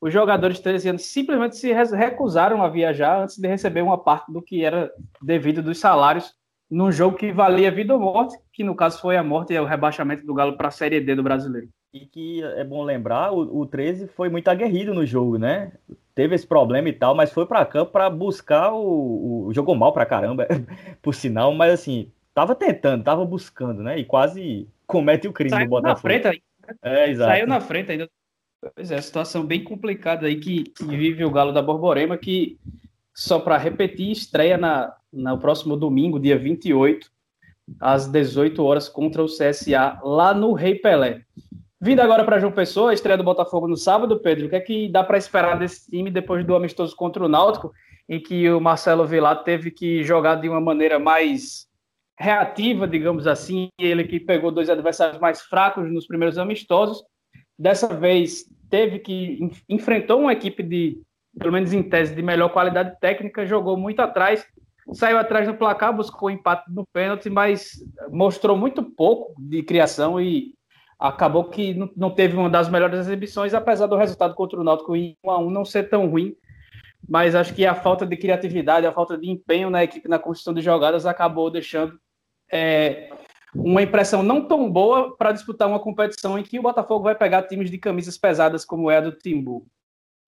[0.00, 4.32] os jogadores de 13 anos simplesmente se recusaram a viajar antes de receber uma parte
[4.32, 4.88] do que era
[5.20, 6.32] devido dos salários
[6.70, 9.64] num jogo que valia vida ou morte, que no caso foi a morte e o
[9.64, 11.68] rebaixamento do Galo para a Série D do Brasileiro.
[11.92, 15.72] E que é bom lembrar, o, o 13 foi muito aguerrido no jogo, né?
[16.14, 19.52] Teve esse problema e tal, mas foi para campo para buscar o, o.
[19.52, 20.46] Jogou mal para caramba,
[21.02, 23.98] por sinal, mas assim, tava tentando, tava buscando, né?
[23.98, 26.08] E quase comete o crime Saiu no Botafogo.
[26.08, 26.42] Na frente,
[26.82, 27.30] é, exato.
[27.30, 28.08] Saiu na frente ainda.
[28.74, 32.58] Pois é, situação bem complicada aí que, que vive o Galo da Borborema, que,
[33.14, 37.10] só para repetir, estreia na, no próximo domingo, dia 28,
[37.80, 41.22] às 18 horas, contra o CSA, lá no Rei Pelé.
[41.80, 44.88] Vindo agora para João Pessoa, estreia do Botafogo no sábado, Pedro, o que é que
[44.90, 47.72] dá para esperar desse time depois do amistoso contra o Náutico,
[48.06, 51.69] em que o Marcelo Vilar teve que jogar de uma maneira mais
[52.20, 57.02] reativa, digamos assim, ele que pegou dois adversários mais fracos nos primeiros amistosos,
[57.58, 61.00] dessa vez teve que enfrentou uma equipe de,
[61.38, 64.46] pelo menos em tese, de melhor qualidade técnica, jogou muito atrás,
[64.92, 70.20] saiu atrás no placar, buscou o empate no pênalti, mas mostrou muito pouco de criação
[70.20, 70.52] e
[70.98, 75.16] acabou que não teve uma das melhores exibições, apesar do resultado contra o Náutico em
[75.24, 76.34] 1 a 1 não ser tão ruim.
[77.08, 80.52] Mas acho que a falta de criatividade, a falta de empenho na equipe na construção
[80.52, 81.98] de jogadas acabou deixando
[82.52, 83.10] é,
[83.54, 87.42] uma impressão não tão boa para disputar uma competição em que o Botafogo vai pegar
[87.44, 89.66] times de camisas pesadas como é a do Timbu.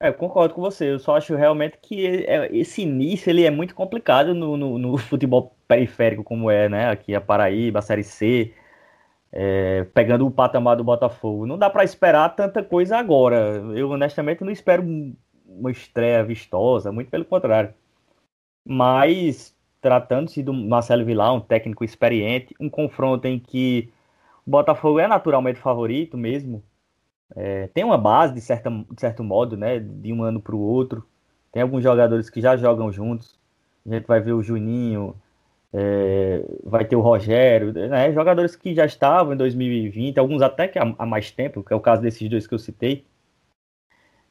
[0.00, 0.90] É, concordo com você.
[0.90, 4.98] Eu só acho realmente que é, esse início ele é muito complicado no, no, no
[4.98, 6.90] futebol periférico, como é, né?
[6.90, 8.52] Aqui a Paraíba, a Série C
[9.32, 11.46] é, pegando o patamar do Botafogo.
[11.46, 13.62] Não dá para esperar tanta coisa agora.
[13.74, 14.84] Eu honestamente não espero
[15.46, 17.74] uma estreia vistosa, muito pelo contrário.
[18.64, 19.51] Mas
[19.82, 23.92] tratando-se do Marcelo Vilar, um técnico experiente, um confronto em que
[24.46, 26.62] o Botafogo é naturalmente favorito mesmo.
[27.36, 30.60] É, tem uma base de, certa, de certo modo, né, de um ano para o
[30.60, 31.04] outro.
[31.50, 33.38] Tem alguns jogadores que já jogam juntos.
[33.84, 35.16] A gente vai ver o Juninho,
[35.72, 38.12] é, vai ter o Rogério, né?
[38.12, 41.76] jogadores que já estavam em 2020, alguns até que há, há, mais tempo, que é
[41.76, 43.04] o caso desses dois que eu citei.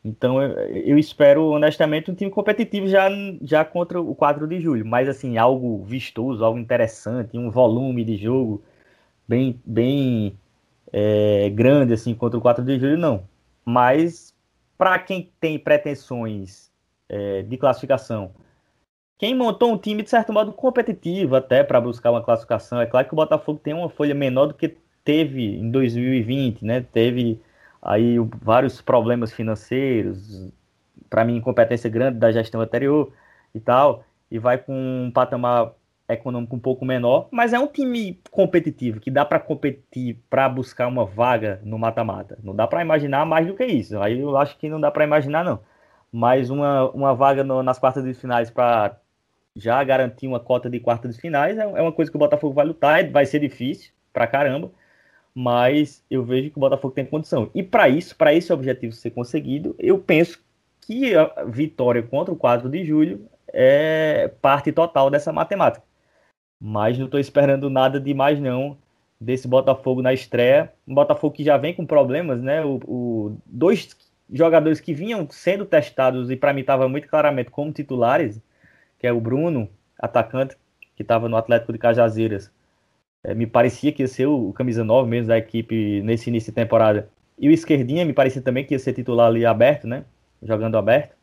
[0.03, 3.07] Então eu, espero honestamente um time competitivo já,
[3.41, 8.17] já contra o 4 de julho, mas assim, algo vistoso, algo interessante, um volume de
[8.17, 8.63] jogo
[9.27, 10.37] bem, bem
[10.91, 13.23] é, grande assim contra o 4 de julho, não.
[13.63, 14.33] Mas
[14.77, 16.71] para quem tem pretensões
[17.07, 18.31] é, de classificação
[19.21, 22.81] quem montou um time, de certo modo, competitivo até para buscar uma classificação.
[22.81, 26.81] É claro que o Botafogo tem uma folha menor do que teve em 2020, né?
[26.81, 27.39] Teve
[27.81, 30.49] aí vários problemas financeiros,
[31.09, 33.11] para mim, incompetência grande da gestão anterior
[33.53, 35.73] e tal, e vai com um patamar
[36.13, 40.87] econômico um pouco menor, mas é um time competitivo que dá para competir para buscar
[40.87, 42.37] uma vaga no mata-mata.
[42.43, 43.99] Não dá para imaginar mais do que isso.
[44.01, 45.59] Aí eu acho que não dá para imaginar não.
[46.11, 48.97] Mas uma, uma vaga no, nas quartas de finais para
[49.55, 52.53] já garantir uma cota de quartas de finais é, é uma coisa que o Botafogo
[52.53, 54.71] vai lutar, vai ser difícil pra caramba,
[55.33, 57.49] mas eu vejo que o Botafogo tem condição.
[57.55, 60.43] E para isso, para esse objetivo ser conseguido, eu penso
[60.81, 65.85] que a vitória contra o 4 de julho é parte total dessa matemática.
[66.59, 68.77] Mas não estou esperando nada de mais não
[69.19, 70.73] desse Botafogo na estreia.
[70.87, 72.63] Um Botafogo que já vem com problemas, né?
[72.63, 73.95] O, o dois
[74.31, 78.41] jogadores que vinham sendo testados e para mim estava muito claramente como titulares,
[78.99, 80.57] que é o Bruno, atacante,
[80.95, 82.51] que estava no Atlético de Cajazeiras.
[83.23, 86.51] É, me parecia que ia ser o, o camisa 9 mesmo da equipe nesse início
[86.51, 87.09] de temporada.
[87.37, 90.05] E o Esquerdinha me parecia também que ia ser titular ali aberto, né?
[90.41, 91.15] Jogando aberto.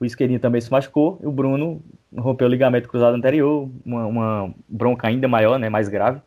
[0.00, 1.18] O Esquerdinho também se machucou.
[1.22, 1.82] E o Bruno
[2.16, 6.20] rompeu o ligamento cruzado anterior, uma, uma bronca ainda maior, né, mais grave.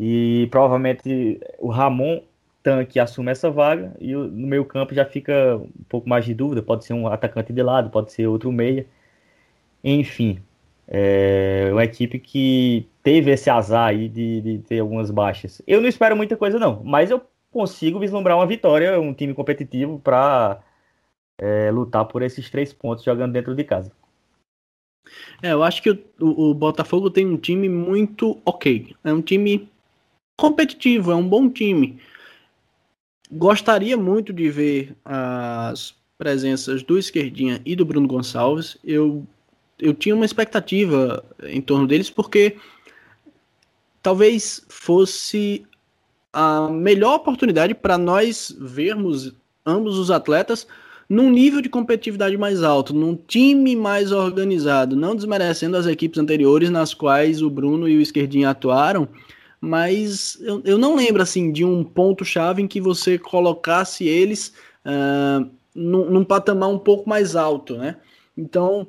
[0.00, 2.22] E provavelmente o Ramon
[2.62, 6.62] Tanque assume essa vaga e no meio campo já fica um pouco mais de dúvida,
[6.62, 8.86] pode ser um atacante de lado, pode ser outro meia.
[9.84, 10.42] Enfim,
[10.88, 15.62] é uma equipe que teve esse azar aí de, de ter algumas baixas.
[15.66, 17.20] Eu não espero muita coisa não, mas eu
[17.52, 20.60] consigo vislumbrar uma vitória, um time competitivo para
[21.38, 23.92] é, lutar por esses três pontos jogando dentro de casa.
[25.42, 28.96] É, eu acho que o, o, Botafogo tem um time muito ok.
[29.04, 29.68] É um time
[30.34, 32.00] competitivo, é um bom time.
[33.30, 38.78] Gostaria muito de ver as presenças do Esquerdinha e do Bruno Gonçalves.
[38.82, 39.26] Eu,
[39.78, 42.56] eu tinha uma expectativa em torno deles, porque
[44.04, 45.64] talvez fosse
[46.30, 50.66] a melhor oportunidade para nós vermos ambos os atletas
[51.08, 56.68] num nível de competitividade mais alto, num time mais organizado, não desmerecendo as equipes anteriores
[56.68, 59.08] nas quais o Bruno e o Esquerdinha atuaram,
[59.58, 64.52] mas eu, eu não lembro assim de um ponto-chave em que você colocasse eles
[64.84, 67.96] uh, num, num, patamar um pouco mais alto, né?
[68.36, 68.86] Então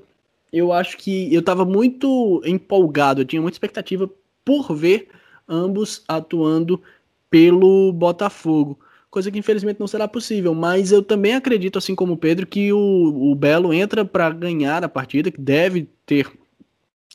[0.52, 4.10] eu acho que eu estava muito empolgado, eu tinha muita expectativa
[4.46, 5.10] por ver
[5.48, 6.82] ambos atuando
[7.30, 8.80] pelo Botafogo.
[9.10, 12.72] Coisa que infelizmente não será possível, mas eu também acredito, assim como o Pedro, que
[12.72, 16.32] o, o Belo entra para ganhar a partida, que deve ter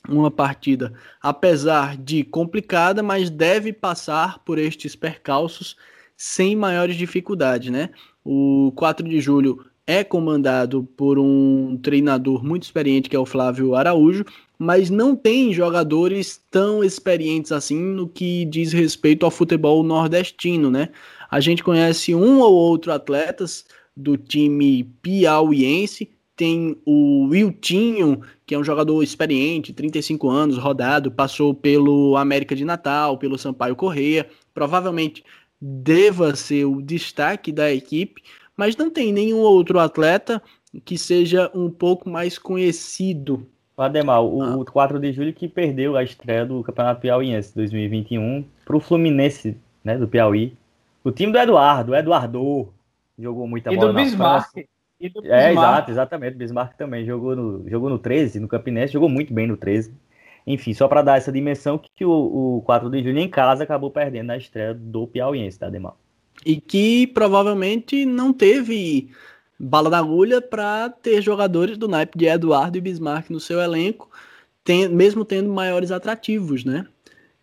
[0.09, 5.77] uma partida, apesar de complicada, mas deve passar por estes percalços
[6.17, 7.89] sem maiores dificuldades, né?
[8.23, 13.75] O 4 de julho é comandado por um treinador muito experiente que é o Flávio
[13.75, 14.23] Araújo,
[14.57, 20.89] mas não tem jogadores tão experientes assim no que diz respeito ao futebol nordestino, né?
[21.29, 28.57] A gente conhece um ou outro atletas do time piauiense, tem o Wiltinho, que é
[28.57, 35.21] um jogador experiente, 35 anos, rodado, passou pelo América de Natal, pelo Sampaio Correia, provavelmente
[35.61, 38.23] deva ser o destaque da equipe,
[38.61, 40.39] mas não tem nenhum outro atleta
[40.85, 43.43] que seja um pouco mais conhecido.
[43.75, 44.55] Ademar, o, ah.
[44.57, 49.57] o 4 de julho que perdeu a estreia do Campeonato Piauiense 2021 para o Fluminense,
[49.83, 50.55] né, do Piauí.
[51.03, 52.71] O time do Eduardo, o Eduardo,
[53.17, 54.55] jogou muita e bola do Bismarck.
[55.23, 56.37] É, exato, exatamente.
[56.37, 59.91] Bismarck também jogou no, jogou no 13, no Campinense, jogou muito bem no 13.
[60.45, 63.89] Enfim, só para dar essa dimensão que o, o 4 de julho em casa acabou
[63.89, 65.97] perdendo na estreia do Piauiense, tá, Demal?
[66.45, 69.09] E que provavelmente não teve
[69.59, 74.09] bala na agulha para ter jogadores do naipe de Eduardo e Bismarck no seu elenco,
[74.63, 76.87] tem, mesmo tendo maiores atrativos, né?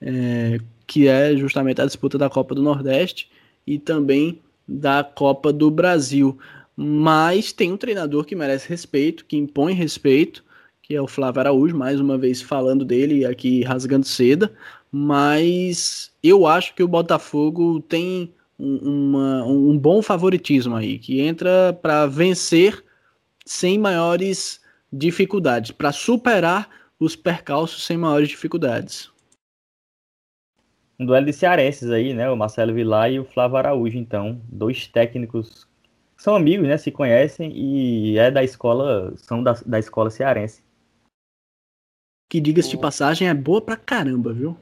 [0.01, 3.31] É, que é justamente a disputa da Copa do Nordeste
[3.67, 6.39] e também da Copa do Brasil
[6.81, 10.45] mas tem um treinador que merece respeito, que impõe respeito,
[10.81, 14.55] que é o Flávio Araújo, mais uma vez falando dele aqui rasgando seda,
[14.93, 22.07] mas eu acho que o Botafogo tem uma, um bom favoritismo aí, que entra para
[22.07, 22.85] vencer
[23.47, 24.61] sem maiores
[24.92, 26.68] dificuldades, para superar
[26.99, 29.11] os percalços sem maiores dificuldades.
[30.99, 32.29] Um duelo de cearenses aí, né?
[32.29, 35.68] O Marcelo Vilar e o Flávio Araújo, então, dois técnicos
[36.16, 36.77] são amigos, né?
[36.77, 40.64] Se conhecem e é da escola, são da, da escola cearense.
[42.29, 44.59] Que diga-se de passagem é boa pra caramba, viu?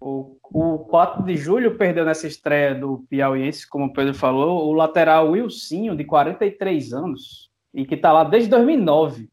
[0.00, 4.72] O, o 4 de julho perdeu nessa estreia do Piauiense, como o Pedro falou, o
[4.72, 9.28] lateral Wilsinho, de 43 anos, e que tá lá desde 2009.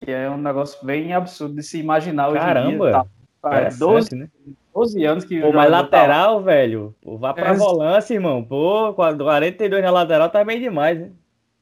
[0.00, 2.90] Que é um negócio bem absurdo de se imaginar hoje Caramba!
[2.90, 3.04] Dia,
[3.42, 4.28] tá, é 12, né?
[4.74, 5.40] 12 anos que.
[5.40, 6.44] Pô, mas lateral, tá...
[6.44, 6.94] velho.
[7.00, 7.54] Pô, vá pra é.
[7.54, 8.44] volância, irmão.
[8.44, 11.12] Pô, 42 na lateral tá bem demais, hein?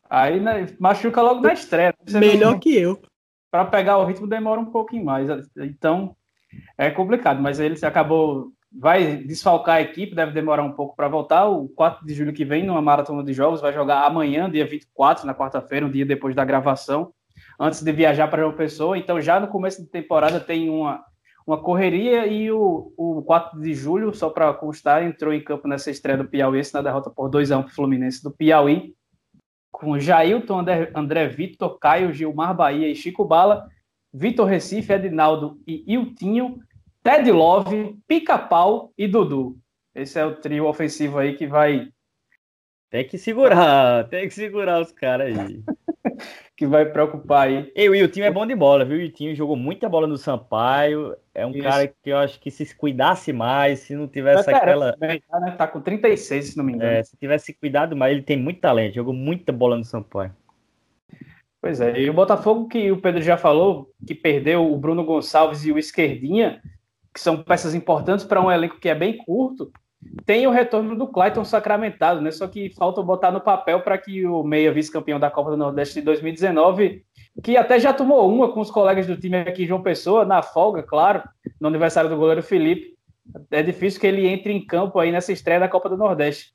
[0.09, 1.95] Aí né, machuca logo na estreia.
[2.11, 3.01] Melhor que eu.
[3.51, 5.29] Para pegar o ritmo demora um pouquinho mais.
[5.57, 6.15] Então
[6.77, 8.53] é complicado, mas ele acabou.
[8.75, 11.47] Vai desfalcar a equipe, deve demorar um pouco para voltar.
[11.47, 15.27] O 4 de julho que vem, numa maratona de jogos, vai jogar amanhã, dia 24,
[15.27, 17.13] na quarta-feira, um dia depois da gravação,
[17.61, 18.97] antes de viajar para João Pessoa.
[18.97, 21.05] Então, já no começo da temporada, tem uma,
[21.47, 25.91] uma correria e o, o 4 de julho, só para constar, entrou em campo nessa
[25.91, 28.95] estreia do Piauiense na derrota por 2 a 1 para Fluminense do Piauí,
[29.71, 33.67] com Jailton, André, André Vitor, Caio, Gilmar Bahia e Chico Bala,
[34.15, 36.59] Vitor Recife, Edinaldo e Iltinho,
[37.03, 39.59] Ted Love, Pica-Pau e Dudu.
[39.95, 41.89] Esse é o trio ofensivo aí que vai.
[42.91, 45.63] Tem que segurar, tem que segurar os caras aí.
[46.57, 47.73] que vai preocupar aí.
[47.75, 48.99] E o Iltinho é bom de bola, viu?
[48.99, 51.17] O Iltinho jogou muita bola no Sampaio.
[51.35, 51.63] É um Isso.
[51.63, 54.93] cara que eu acho que se cuidasse mais, se não tivesse é, aquela.
[54.93, 55.51] Tá, né?
[55.59, 56.93] tá com 36, se não me engano.
[56.93, 60.33] É, se tivesse cuidado mais, ele tem muito talento, jogou muita bola no Sampaio.
[61.61, 65.65] Pois é, e o Botafogo que o Pedro já falou, que perdeu o Bruno Gonçalves
[65.65, 66.61] e o Esquerdinha,
[67.13, 69.71] que são peças importantes para um elenco que é bem curto,
[70.27, 72.31] tem o retorno do Clayton sacramentado, né?
[72.31, 75.95] Só que falta botar no papel para que o meia vice-campeão da Copa do Nordeste
[75.97, 77.05] de 2019,
[77.43, 80.83] que até já tomou uma com os colegas do time aqui João Pessoa, na folga,
[80.83, 81.23] claro,
[81.61, 82.97] no aniversário do goleiro Felipe.
[83.51, 86.53] É difícil que ele entre em campo aí nessa estreia da Copa do Nordeste.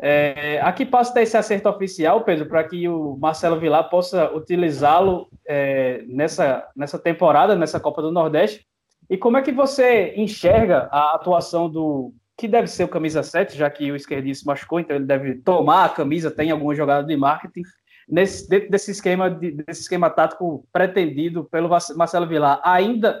[0.00, 5.28] É, aqui passa ter esse acerto oficial, Pedro, para que o Marcelo Vilar possa utilizá-lo
[5.46, 8.66] é, nessa, nessa temporada, nessa Copa do Nordeste.
[9.08, 13.56] E como é que você enxerga a atuação do que deve ser o camisa 7,
[13.56, 17.04] já que o esquerdinho se machucou, então ele deve tomar a camisa, tem alguma jogada
[17.04, 17.62] de marketing,
[18.08, 22.60] nesse, dentro desse esquema, desse esquema tático pretendido pelo Marcelo Vilar.
[22.64, 23.20] Ainda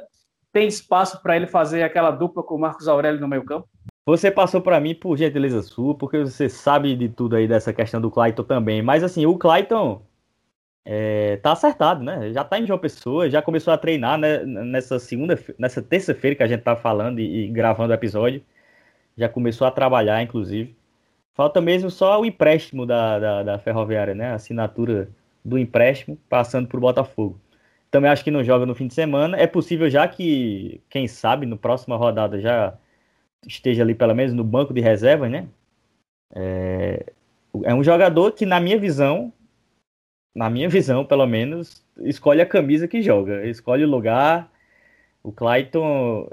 [0.52, 3.68] tem espaço para ele fazer aquela dupla com o Marcos Aurélio no meio campo?
[4.06, 8.00] Você passou para mim por gentileza sua, porque você sabe de tudo aí dessa questão
[8.00, 8.80] do Clayton também.
[8.80, 10.00] Mas assim, o Clayton
[10.84, 12.32] é, tá acertado, né?
[12.32, 16.42] Já tá em João Pessoa, já começou a treinar né, nessa segunda, nessa terça-feira que
[16.42, 18.42] a gente tá falando e, e, gravando o episódio.
[19.16, 20.76] Já começou a trabalhar, inclusive.
[21.34, 24.30] Falta mesmo só o empréstimo da, da, da Ferroviária, né?
[24.32, 25.10] A assinatura
[25.44, 27.40] do empréstimo passando por Botafogo.
[27.90, 29.36] Também acho que não joga no fim de semana.
[29.36, 32.74] É possível já que, quem sabe, no próxima rodada já
[33.46, 35.48] esteja ali pelo menos no banco de reservas, né?
[36.34, 37.06] É,
[37.64, 39.32] é um jogador que, na minha visão,
[40.38, 44.48] na minha visão, pelo menos, escolhe a camisa que joga, escolhe o lugar.
[45.20, 46.30] O Clayton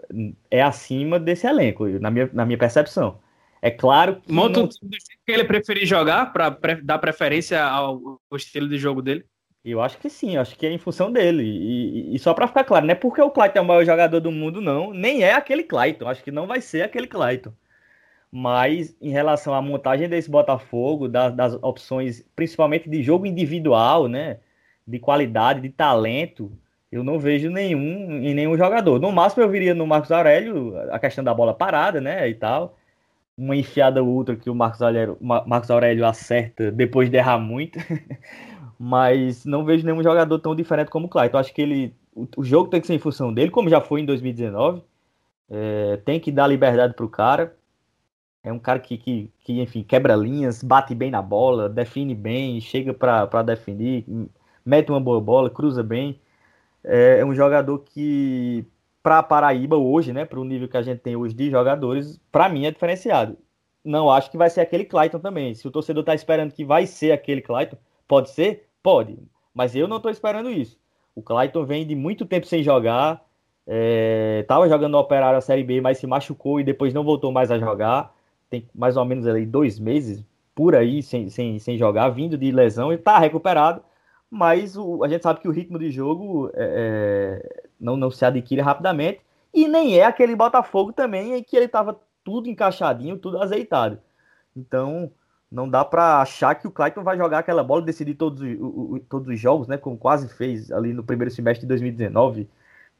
[0.52, 3.20] é acima desse elenco, na minha, na minha percepção.
[3.64, 4.32] É claro que.
[4.32, 4.70] Monta não...
[4.70, 9.26] que ele preferir jogar para pre dar preferência ao, ao, estilo de jogo dele?
[9.64, 11.44] Eu acho que sim, acho que é em função dele.
[11.44, 14.20] E, e só para ficar claro, não é porque o Clayton é o maior jogador
[14.20, 14.94] do mundo, não.
[14.94, 16.08] Nem é aquele Clayton.
[16.08, 17.52] Acho que não vai ser aquele Clayton.
[18.38, 24.40] Mas em relação à montagem desse Botafogo, das, das opções, principalmente de jogo individual, né?
[24.86, 26.52] De qualidade, de talento,
[26.92, 29.00] eu não vejo nenhum em nenhum jogador.
[29.00, 32.28] No máximo eu viria no Marcos Aurélio a questão da bola parada, né?
[32.28, 32.78] E tal.
[33.38, 37.80] Uma enfiada ou outra que o Marcos Aurélio, Marcos Aurélio acerta depois de errar muito.
[38.78, 41.38] mas não vejo nenhum jogador tão diferente como o Clayton.
[41.38, 44.02] Acho que ele, o, o, jogo tem que ser em função dele, como já foi
[44.02, 44.84] em 2019.
[45.50, 47.56] É, tem que dar liberdade para o cara.
[48.46, 52.62] É um cara que, que, que, enfim, quebra linhas, bate bem na bola, define bem,
[52.62, 54.06] chega para definir,
[54.64, 56.22] mete uma boa bola, cruza bem.
[56.84, 58.64] É, é um jogador que,
[59.02, 62.48] para Paraíba hoje, né, para o nível que a gente tem hoje de jogadores, para
[62.48, 63.36] mim é diferenciado.
[63.84, 65.56] Não acho que vai ser aquele Clayton também.
[65.56, 67.78] Se o torcedor está esperando que vai ser aquele Clayton,
[68.08, 68.70] pode ser?
[68.84, 69.18] Pode,
[69.56, 70.80] mas eu não estou esperando isso.
[71.16, 73.26] O Clayton vem de muito tempo sem jogar,
[74.40, 77.32] estava é, jogando no Operário a Série B, mas se machucou e depois não voltou
[77.32, 78.15] mais a jogar.
[78.50, 80.24] Tem mais ou menos ali dois meses
[80.54, 83.82] por aí sem, sem, sem jogar, vindo de lesão e está recuperado.
[84.30, 88.26] Mas o, a gente sabe que o ritmo de jogo é, é, não, não se
[88.26, 89.22] adquire rapidamente.
[89.54, 94.00] E nem é aquele Botafogo também em que ele estava tudo encaixadinho, tudo azeitado.
[94.56, 95.12] Então,
[95.52, 98.96] não dá para achar que o Clayton vai jogar aquela bola e decidir todos, o,
[98.96, 99.78] o, todos os jogos, né?
[99.78, 102.50] Como quase fez ali no primeiro semestre de 2019,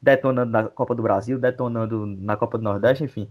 [0.00, 3.28] detonando na Copa do Brasil, detonando na Copa do Nordeste, enfim.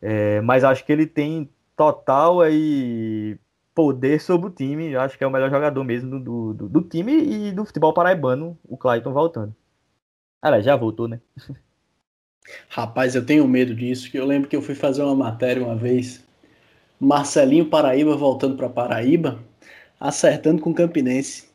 [0.00, 3.38] É, mas acho que ele tem total aí
[3.74, 4.94] poder sobre o time.
[4.96, 8.58] Acho que é o melhor jogador mesmo do, do, do time e do futebol paraibano,
[8.64, 9.54] o Clayton voltando.
[10.42, 11.20] Ela já voltou, né?
[12.68, 15.74] Rapaz, eu tenho medo disso, que eu lembro que eu fui fazer uma matéria uma
[15.74, 16.22] vez
[17.00, 19.42] Marcelinho Paraíba voltando para Paraíba,
[19.98, 21.48] acertando com o Campinense.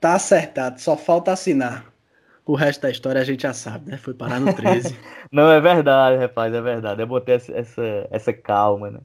[0.00, 1.92] Tá acertado, só falta assinar.
[2.46, 3.96] O resto da história a gente já sabe, né?
[3.96, 4.96] Foi parar no 13.
[5.32, 7.02] Não, é verdade, rapaz, é verdade.
[7.02, 9.00] Eu botei essa, essa calma, né?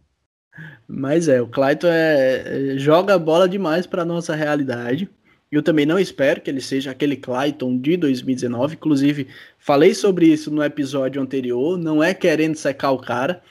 [0.87, 5.09] Mas é, o Clayton é, é joga bola demais para nossa realidade.
[5.51, 8.75] Eu também não espero que ele seja aquele Clayton de 2019.
[8.75, 9.27] Inclusive,
[9.57, 11.77] falei sobre isso no episódio anterior.
[11.77, 13.41] Não é querendo secar o cara,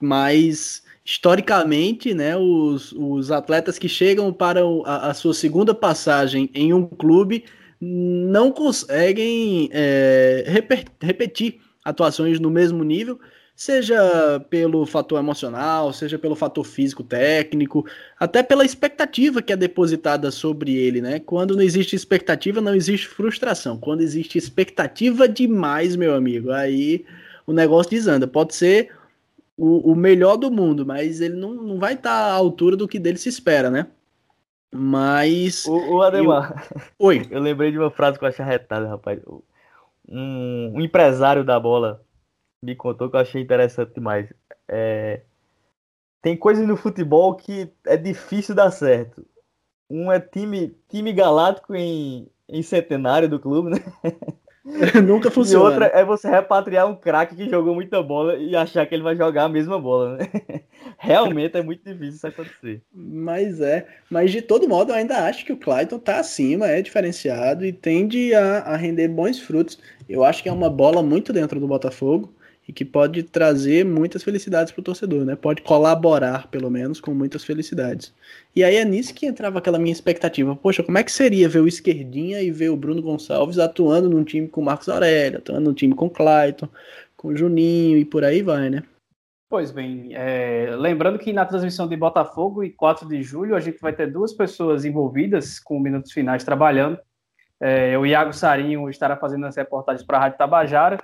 [0.00, 6.72] mas historicamente, né, os, os atletas que chegam para a, a sua segunda passagem em
[6.72, 7.44] um clube
[7.80, 10.44] não conseguem é,
[11.00, 13.18] repetir atuações no mesmo nível,
[13.56, 17.86] seja pelo fator emocional, seja pelo fator físico técnico,
[18.18, 21.20] até pela expectativa que é depositada sobre ele, né?
[21.20, 23.78] Quando não existe expectativa, não existe frustração.
[23.78, 27.04] Quando existe expectativa demais, meu amigo, aí
[27.46, 28.26] o negócio desanda.
[28.26, 28.90] Pode ser
[29.56, 32.88] o, o melhor do mundo, mas ele não, não vai estar tá à altura do
[32.88, 33.86] que dele se espera, né?
[34.72, 35.64] Mas.
[35.66, 36.66] O, o Ademar.
[36.70, 36.82] Eu...
[36.98, 37.26] Oi.
[37.30, 39.20] Eu lembrei de uma frase que eu achei arretada, rapaz.
[39.26, 42.04] Um, um, empresário da bola
[42.62, 44.32] me contou que eu achei interessante demais.
[44.68, 45.22] É...
[46.22, 49.26] Tem coisas no futebol que é difícil dar certo.
[49.88, 53.78] Um é time, time galáctico em, em centenário do clube, né?
[55.06, 55.64] Nunca funciona.
[55.64, 59.02] E outra é você repatriar um craque que jogou muita bola e achar que ele
[59.02, 60.28] vai jogar a mesma bola, né?
[60.98, 62.82] Realmente é muito difícil isso acontecer.
[62.92, 63.86] Mas é.
[64.10, 67.72] Mas de todo modo, eu ainda acho que o Clayton tá acima, é diferenciado e
[67.72, 69.78] tende a, a render bons frutos.
[70.08, 72.34] Eu acho que é uma bola muito dentro do Botafogo
[72.70, 75.34] e que pode trazer muitas felicidades para o torcedor, né?
[75.34, 78.14] Pode colaborar, pelo menos, com muitas felicidades.
[78.54, 80.54] E aí é nisso que entrava aquela minha expectativa.
[80.54, 84.22] Poxa, como é que seria ver o Esquerdinha e ver o Bruno Gonçalves atuando num
[84.22, 86.68] time com o Marcos Aurélio, atuando num time com o Clayton,
[87.16, 88.84] com o Juninho e por aí vai, né?
[89.48, 93.80] Pois bem, é, lembrando que na transmissão de Botafogo e 4 de julho a gente
[93.80, 96.96] vai ter duas pessoas envolvidas com minutos finais trabalhando.
[97.58, 100.98] É, o Iago Sarinho estará fazendo as reportagens para a Rádio Tabajara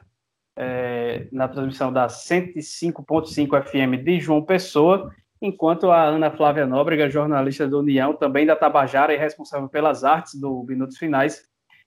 [0.56, 7.68] é, na transmissão da 105.5 FM de João Pessoa, enquanto a Ana Flávia Nóbrega, jornalista
[7.68, 11.42] do União, também da Tabajara e responsável pelas artes do Minutos Finais,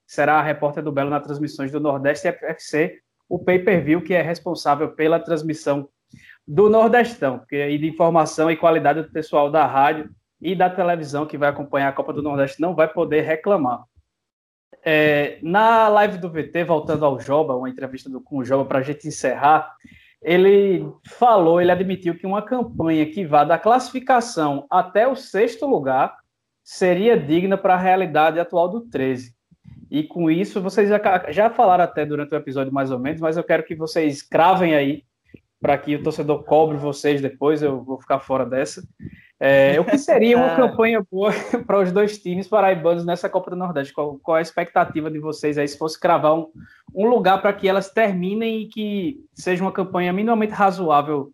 [0.06, 4.90] será a repórter do Belo nas transmissões do Nordeste FC, o pay-per-view que é responsável
[4.90, 5.88] pela transmissão
[6.46, 10.10] do Nordestão, que é de informação e qualidade do pessoal da rádio
[10.40, 13.84] e da televisão que vai acompanhar a Copa do Nordeste não vai poder reclamar.
[14.84, 18.78] É, na live do VT, voltando ao Joba, uma entrevista do, com o Joba para
[18.78, 19.74] a gente encerrar,
[20.22, 26.16] ele falou, ele admitiu que uma campanha que vá da classificação até o sexto lugar
[26.62, 29.34] seria digna para a realidade atual do 13.
[29.90, 31.00] E com isso, vocês já,
[31.30, 34.74] já falaram até durante o episódio mais ou menos, mas eu quero que vocês cravem
[34.74, 35.04] aí
[35.60, 38.82] para que o torcedor cobre vocês depois, eu vou ficar fora dessa.
[39.42, 41.32] É, o que seria uma campanha boa
[41.66, 43.94] para os dois times paraibanos nessa Copa do Nordeste?
[43.94, 46.52] Qual, qual a expectativa de vocês aí, se fosse cravar um,
[46.94, 51.32] um lugar para que elas terminem e que seja uma campanha minimamente razoável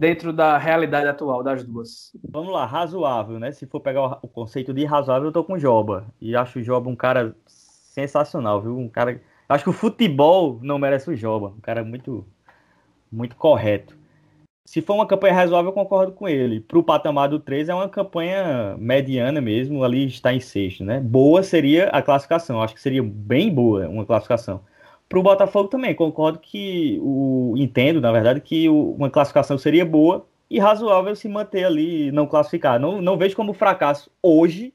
[0.00, 2.16] dentro da realidade atual das duas?
[2.26, 3.52] Vamos lá, razoável, né?
[3.52, 6.06] Se for pegar o, conceito de razoável, eu tô com o Joba.
[6.18, 8.78] E acho o Joba um cara sensacional, viu?
[8.78, 9.20] Um cara.
[9.46, 11.48] Acho que o futebol não merece o Joba.
[11.48, 12.26] Um cara muito,
[13.12, 14.00] muito correto
[14.64, 16.60] se for uma campanha razoável, eu concordo com ele.
[16.60, 21.00] Para o patamar do 3 é uma campanha mediana mesmo, ali está em sexto, né?
[21.00, 24.62] Boa seria a classificação, acho que seria bem boa uma classificação.
[25.08, 29.84] Para o Botafogo também, concordo que o entendo, na verdade, que o, uma classificação seria
[29.84, 32.80] boa e razoável se manter ali não classificar.
[32.80, 34.72] Não, não vejo como fracasso hoje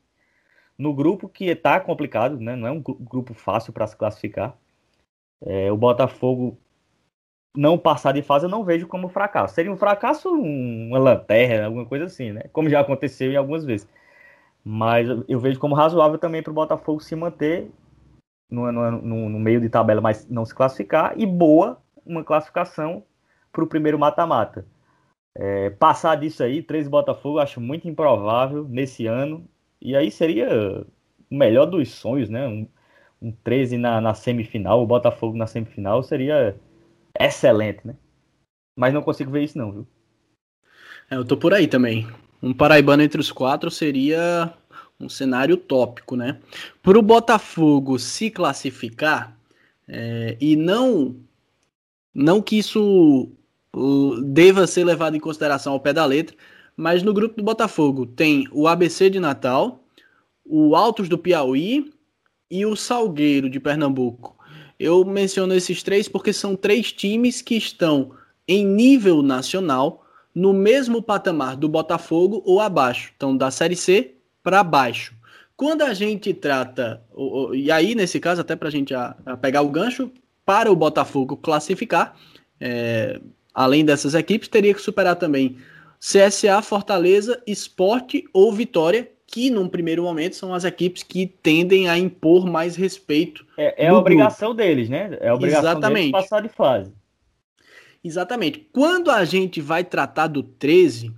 [0.77, 2.55] no grupo que está complicado, né?
[2.55, 4.55] Não é um grupo fácil para se classificar.
[5.41, 6.57] É, o Botafogo
[7.57, 9.55] não passar de fase eu não vejo como fracasso.
[9.55, 12.43] Seria um fracasso uma lanterna, alguma coisa assim, né?
[12.53, 13.87] Como já aconteceu em algumas vezes.
[14.63, 17.71] Mas eu vejo como razoável também para o Botafogo se manter
[18.49, 21.13] no, no, no, meio de tabela, mas não se classificar.
[21.17, 23.03] E boa uma classificação
[23.51, 24.65] para o primeiro mata-mata.
[25.35, 29.47] É, passar disso aí, 13 Botafogo, acho muito improvável nesse ano.
[29.81, 30.85] E aí seria
[31.29, 32.47] o melhor dos sonhos, né?
[32.47, 32.67] Um,
[33.21, 36.55] um 13 na, na semifinal, o Botafogo na semifinal seria
[37.19, 37.95] excelente, né?
[38.75, 39.87] Mas não consigo ver isso não, viu?
[41.09, 42.07] É, eu tô por aí também.
[42.41, 44.53] Um paraibano entre os quatro seria
[44.99, 46.39] um cenário tópico, né?
[46.81, 49.37] Para o Botafogo se classificar
[49.87, 51.15] é, e não
[52.13, 53.31] não que isso
[54.23, 56.35] deva ser levado em consideração ao pé da letra,
[56.75, 59.83] mas no grupo do Botafogo tem o ABC de Natal,
[60.43, 61.93] o Altos do Piauí
[62.49, 64.36] e o Salgueiro de Pernambuco.
[64.79, 68.11] Eu menciono esses três porque são três times que estão
[68.47, 73.11] em nível nacional no mesmo patamar do Botafogo ou abaixo.
[73.15, 75.15] Então, da Série C para baixo.
[75.55, 77.01] Quando a gente trata,
[77.53, 78.93] e aí nesse caso, até para a gente
[79.41, 80.11] pegar o gancho,
[80.45, 82.15] para o Botafogo classificar,
[82.61, 83.19] é,
[83.53, 85.57] além dessas equipes, teria que superar também
[85.99, 91.97] CSA, Fortaleza, Esporte ou Vitória, que num primeiro momento são as equipes que tendem a
[91.97, 93.45] impor mais respeito.
[93.57, 94.63] É, é a obrigação grupo.
[94.63, 95.17] deles, né?
[95.19, 96.11] É a obrigação Exatamente.
[96.11, 96.93] deles passar de fase.
[98.03, 98.69] Exatamente.
[98.71, 101.11] Quando a gente vai tratar do 13,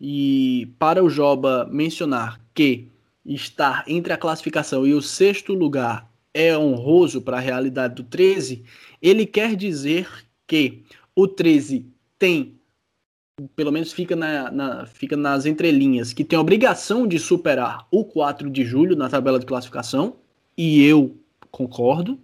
[0.00, 2.88] e para o Joba mencionar que
[3.24, 8.64] estar entre a classificação e o sexto lugar é honroso para a realidade do 13,
[9.00, 10.08] ele quer dizer
[10.46, 10.82] que
[11.14, 11.86] o 13
[12.18, 12.53] tem
[13.56, 18.04] pelo menos fica, na, na, fica nas entrelinhas, que tem a obrigação de superar o
[18.04, 20.16] 4 de julho na tabela de classificação,
[20.56, 21.16] e eu
[21.50, 22.18] concordo,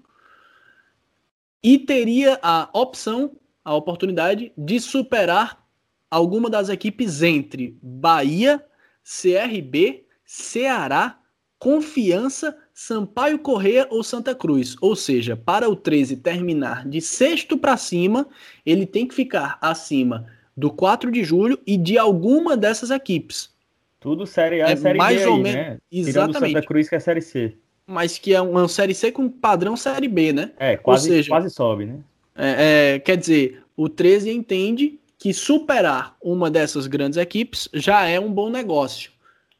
[1.62, 3.32] e teria a opção,
[3.64, 5.62] a oportunidade de superar
[6.10, 8.64] alguma das equipes entre Bahia,
[9.02, 11.18] CRB, Ceará,
[11.58, 14.76] Confiança, Sampaio Correia ou Santa Cruz.
[14.80, 18.26] Ou seja, para o 13 terminar de sexto para cima,
[18.64, 20.26] ele tem que ficar acima
[20.60, 23.50] do 4 de julho e de alguma dessas equipes.
[23.98, 25.78] Tudo série A é série mais B ou aí, menos, né?
[25.90, 26.32] Exatamente.
[26.32, 27.56] Tirando Santa Cruz que é série C.
[27.86, 30.52] mas que é uma Série C com padrão Série B, né?
[30.58, 31.98] É, quase, seja, quase sobe, né?
[32.36, 38.20] É, é, quer dizer, o 13 entende que superar uma dessas grandes equipes já é
[38.20, 39.10] um bom negócio.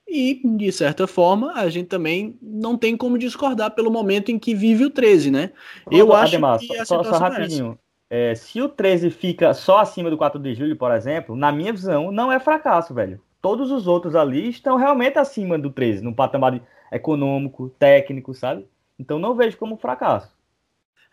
[0.09, 4.55] E, de certa forma, a gente também não tem como discordar pelo momento em que
[4.55, 5.51] vive o 13, né?
[5.91, 7.79] Eu acho Ademar, que a só, só é rapidinho.
[8.13, 11.73] É, se o 13 fica só acima do 4 de julho, por exemplo, na minha
[11.73, 13.21] visão, não é fracasso, velho.
[13.41, 18.67] Todos os outros ali estão realmente acima do 13, no patamar econômico, técnico, sabe?
[18.99, 20.29] Então não vejo como fracasso.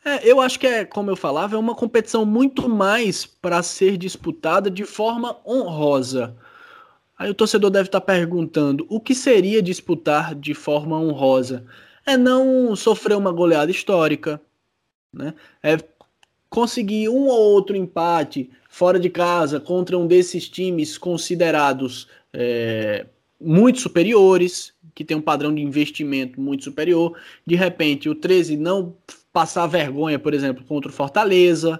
[0.03, 3.95] É, eu acho que é, como eu falava, é uma competição muito mais para ser
[3.95, 6.35] disputada de forma honrosa.
[7.17, 11.65] Aí o torcedor deve estar perguntando: o que seria disputar de forma honrosa?
[12.05, 14.41] É não sofrer uma goleada histórica,
[15.13, 15.33] né?
[15.61, 15.77] É
[16.49, 23.05] conseguir um ou outro empate fora de casa contra um desses times considerados é,
[23.39, 27.17] muito superiores, que tem um padrão de investimento muito superior.
[27.45, 28.95] De repente, o 13 não
[29.31, 31.79] passar vergonha, por exemplo, contra o Fortaleza,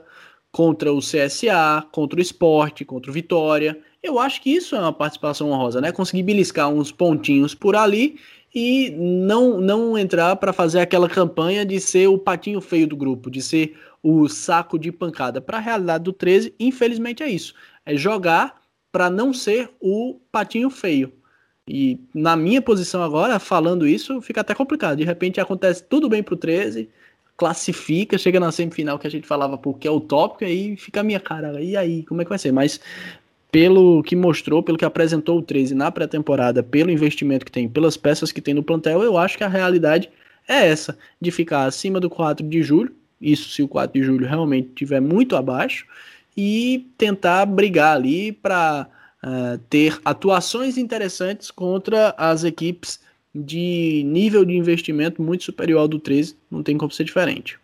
[0.52, 3.80] contra o CSA, contra o Esporte, contra o Vitória.
[4.02, 5.92] Eu acho que isso é uma participação honrosa, né?
[5.92, 8.20] Conseguir beliscar uns pontinhos por ali
[8.54, 13.30] e não, não entrar para fazer aquela campanha de ser o patinho feio do grupo,
[13.30, 15.42] de ser o saco de pancada.
[15.42, 17.54] Para a realidade do 13, infelizmente é isso.
[17.86, 21.12] É jogar para não ser o patinho feio.
[21.68, 24.98] E na minha posição agora, falando isso, fica até complicado.
[24.98, 26.90] De repente acontece tudo bem para o 13,
[27.36, 31.04] classifica, chega na semifinal que a gente falava porque é o tópico, aí fica a
[31.04, 32.52] minha cara, e aí, como é que vai ser?
[32.52, 32.80] Mas
[33.52, 37.96] pelo que mostrou, pelo que apresentou o 13 na pré-temporada, pelo investimento que tem, pelas
[37.96, 40.10] peças que tem no plantel, eu acho que a realidade
[40.48, 44.28] é essa, de ficar acima do 4 de julho, isso se o 4 de julho
[44.28, 45.86] realmente estiver muito abaixo,
[46.36, 48.88] e tentar brigar ali para
[49.24, 53.00] uh, eh, ter atuações interessantes contra as equipes
[53.34, 57.60] de nível de investimento muito superior ao do 13, não tem como ser diferente.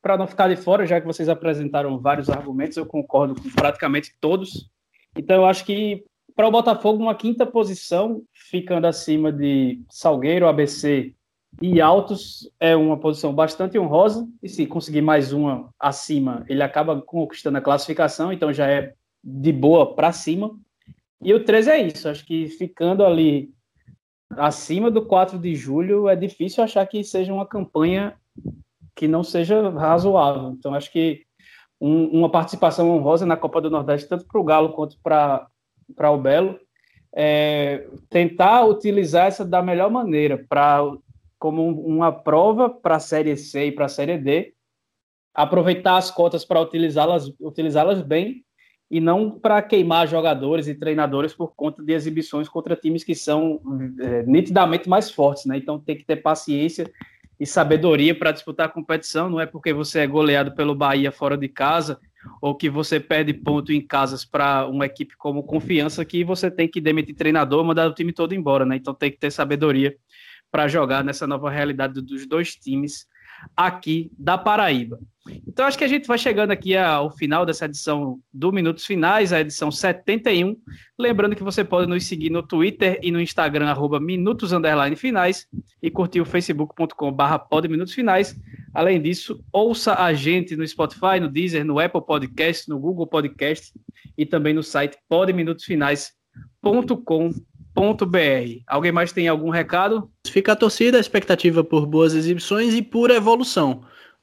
[0.00, 4.14] Para não ficar de fora, já que vocês apresentaram vários argumentos, eu concordo com praticamente
[4.18, 4.68] todos.
[5.16, 6.02] Então, eu acho que
[6.34, 11.14] para o Botafogo, uma quinta posição, ficando acima de Salgueiro, ABC
[11.60, 14.26] e Altos, é uma posição bastante honrosa.
[14.42, 19.52] E se conseguir mais uma acima, ele acaba conquistando a classificação, então já é de
[19.52, 20.56] boa para cima.
[21.20, 23.50] E o 13 é isso, acho que ficando ali
[24.30, 28.14] acima do 4 de julho, é difícil achar que seja uma campanha
[28.96, 30.50] que não seja razoável.
[30.50, 31.22] Então, acho que
[31.80, 36.18] um, uma participação honrosa na Copa do Nordeste, tanto para o Galo quanto para o
[36.18, 36.58] Belo,
[37.14, 40.82] é tentar utilizar essa da melhor maneira, para
[41.42, 44.54] como uma prova para a Série C e para a Série D,
[45.34, 48.44] aproveitar as cotas para utilizá-las utilizá-las bem
[48.88, 53.60] e não para queimar jogadores e treinadores por conta de exibições contra times que são
[53.98, 55.56] é, nitidamente mais fortes, né?
[55.56, 56.88] Então tem que ter paciência
[57.40, 59.28] e sabedoria para disputar a competição.
[59.28, 61.98] Não é porque você é goleado pelo Bahia fora de casa
[62.40, 66.68] ou que você perde ponto em casas para uma equipe como Confiança que você tem
[66.68, 68.76] que demitir treinador, mandar o time todo embora, né?
[68.76, 69.92] Então tem que ter sabedoria
[70.52, 73.06] para jogar nessa nova realidade dos dois times
[73.56, 75.00] aqui da Paraíba.
[75.46, 79.32] Então, acho que a gente vai chegando aqui ao final dessa edição do Minutos Finais,
[79.32, 80.56] a edição 71.
[80.98, 84.50] Lembrando que você pode nos seguir no Twitter e no Instagram, arroba Minutos
[84.96, 85.46] Finais,
[85.80, 88.36] e curtir o facebook.com.br Podminutos Finais.
[88.74, 93.72] Além disso, ouça a gente no Spotify, no Deezer, no Apple Podcast, no Google Podcast
[94.18, 100.10] e também no site podminutosfinais.com.br br Alguém mais tem algum recado?
[100.26, 103.82] Fica a torcida, a expectativa por boas exibições e por evolução.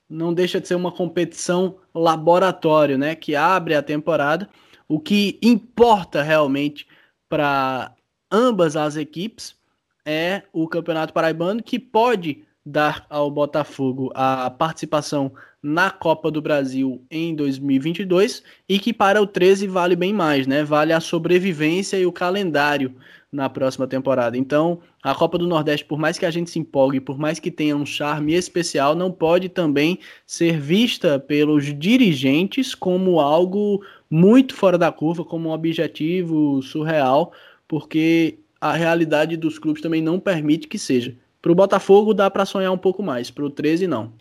[0.10, 3.16] Não deixa de ser uma competição laboratório, né?
[3.16, 4.50] Que abre a temporada.
[4.88, 6.88] O que importa realmente
[7.28, 7.94] para
[8.32, 9.56] ambas as equipes
[10.06, 15.32] é o Campeonato Paraibano, que pode dar ao Botafogo a participação
[15.62, 20.64] na Copa do Brasil em 2022 e que para o 13 vale bem mais, né?
[20.64, 22.96] Vale a sobrevivência e o calendário
[23.32, 24.38] na próxima temporada.
[24.38, 27.52] Então, a Copa do Nordeste, por mais que a gente se empolgue, por mais que
[27.52, 34.78] tenha um charme especial, não pode também ser vista pelos dirigentes como algo muito fora
[34.78, 37.32] da curva, como um objetivo surreal,
[37.68, 41.16] porque a realidade dos clubes também não permite que seja.
[41.42, 44.12] Para o Botafogo dá para sonhar um pouco mais, para o 13 não.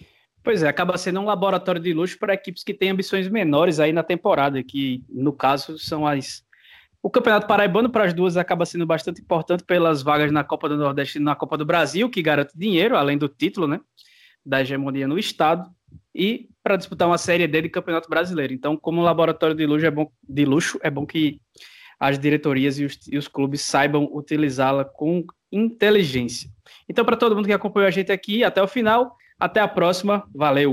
[0.44, 3.92] Pois é, acaba sendo um laboratório de luxo para equipes que têm ambições menores aí
[3.92, 6.44] na temporada, que no caso são as
[7.02, 10.76] o Campeonato Paraibano para as duas acaba sendo bastante importante pelas vagas na Copa do
[10.76, 13.80] Nordeste e na Copa do Brasil, que garante dinheiro, além do título, né?
[14.44, 15.68] Da hegemonia no estado,
[16.14, 18.52] e para disputar uma Série D de Campeonato Brasileiro.
[18.52, 21.40] Então, como laboratório de luxo, é bom, de luxo, é bom que
[21.98, 26.50] as diretorias e os, e os clubes saibam utilizá-la com inteligência.
[26.88, 30.28] Então, para todo mundo que acompanhou a gente aqui até o final, até a próxima.
[30.34, 30.66] Valeu!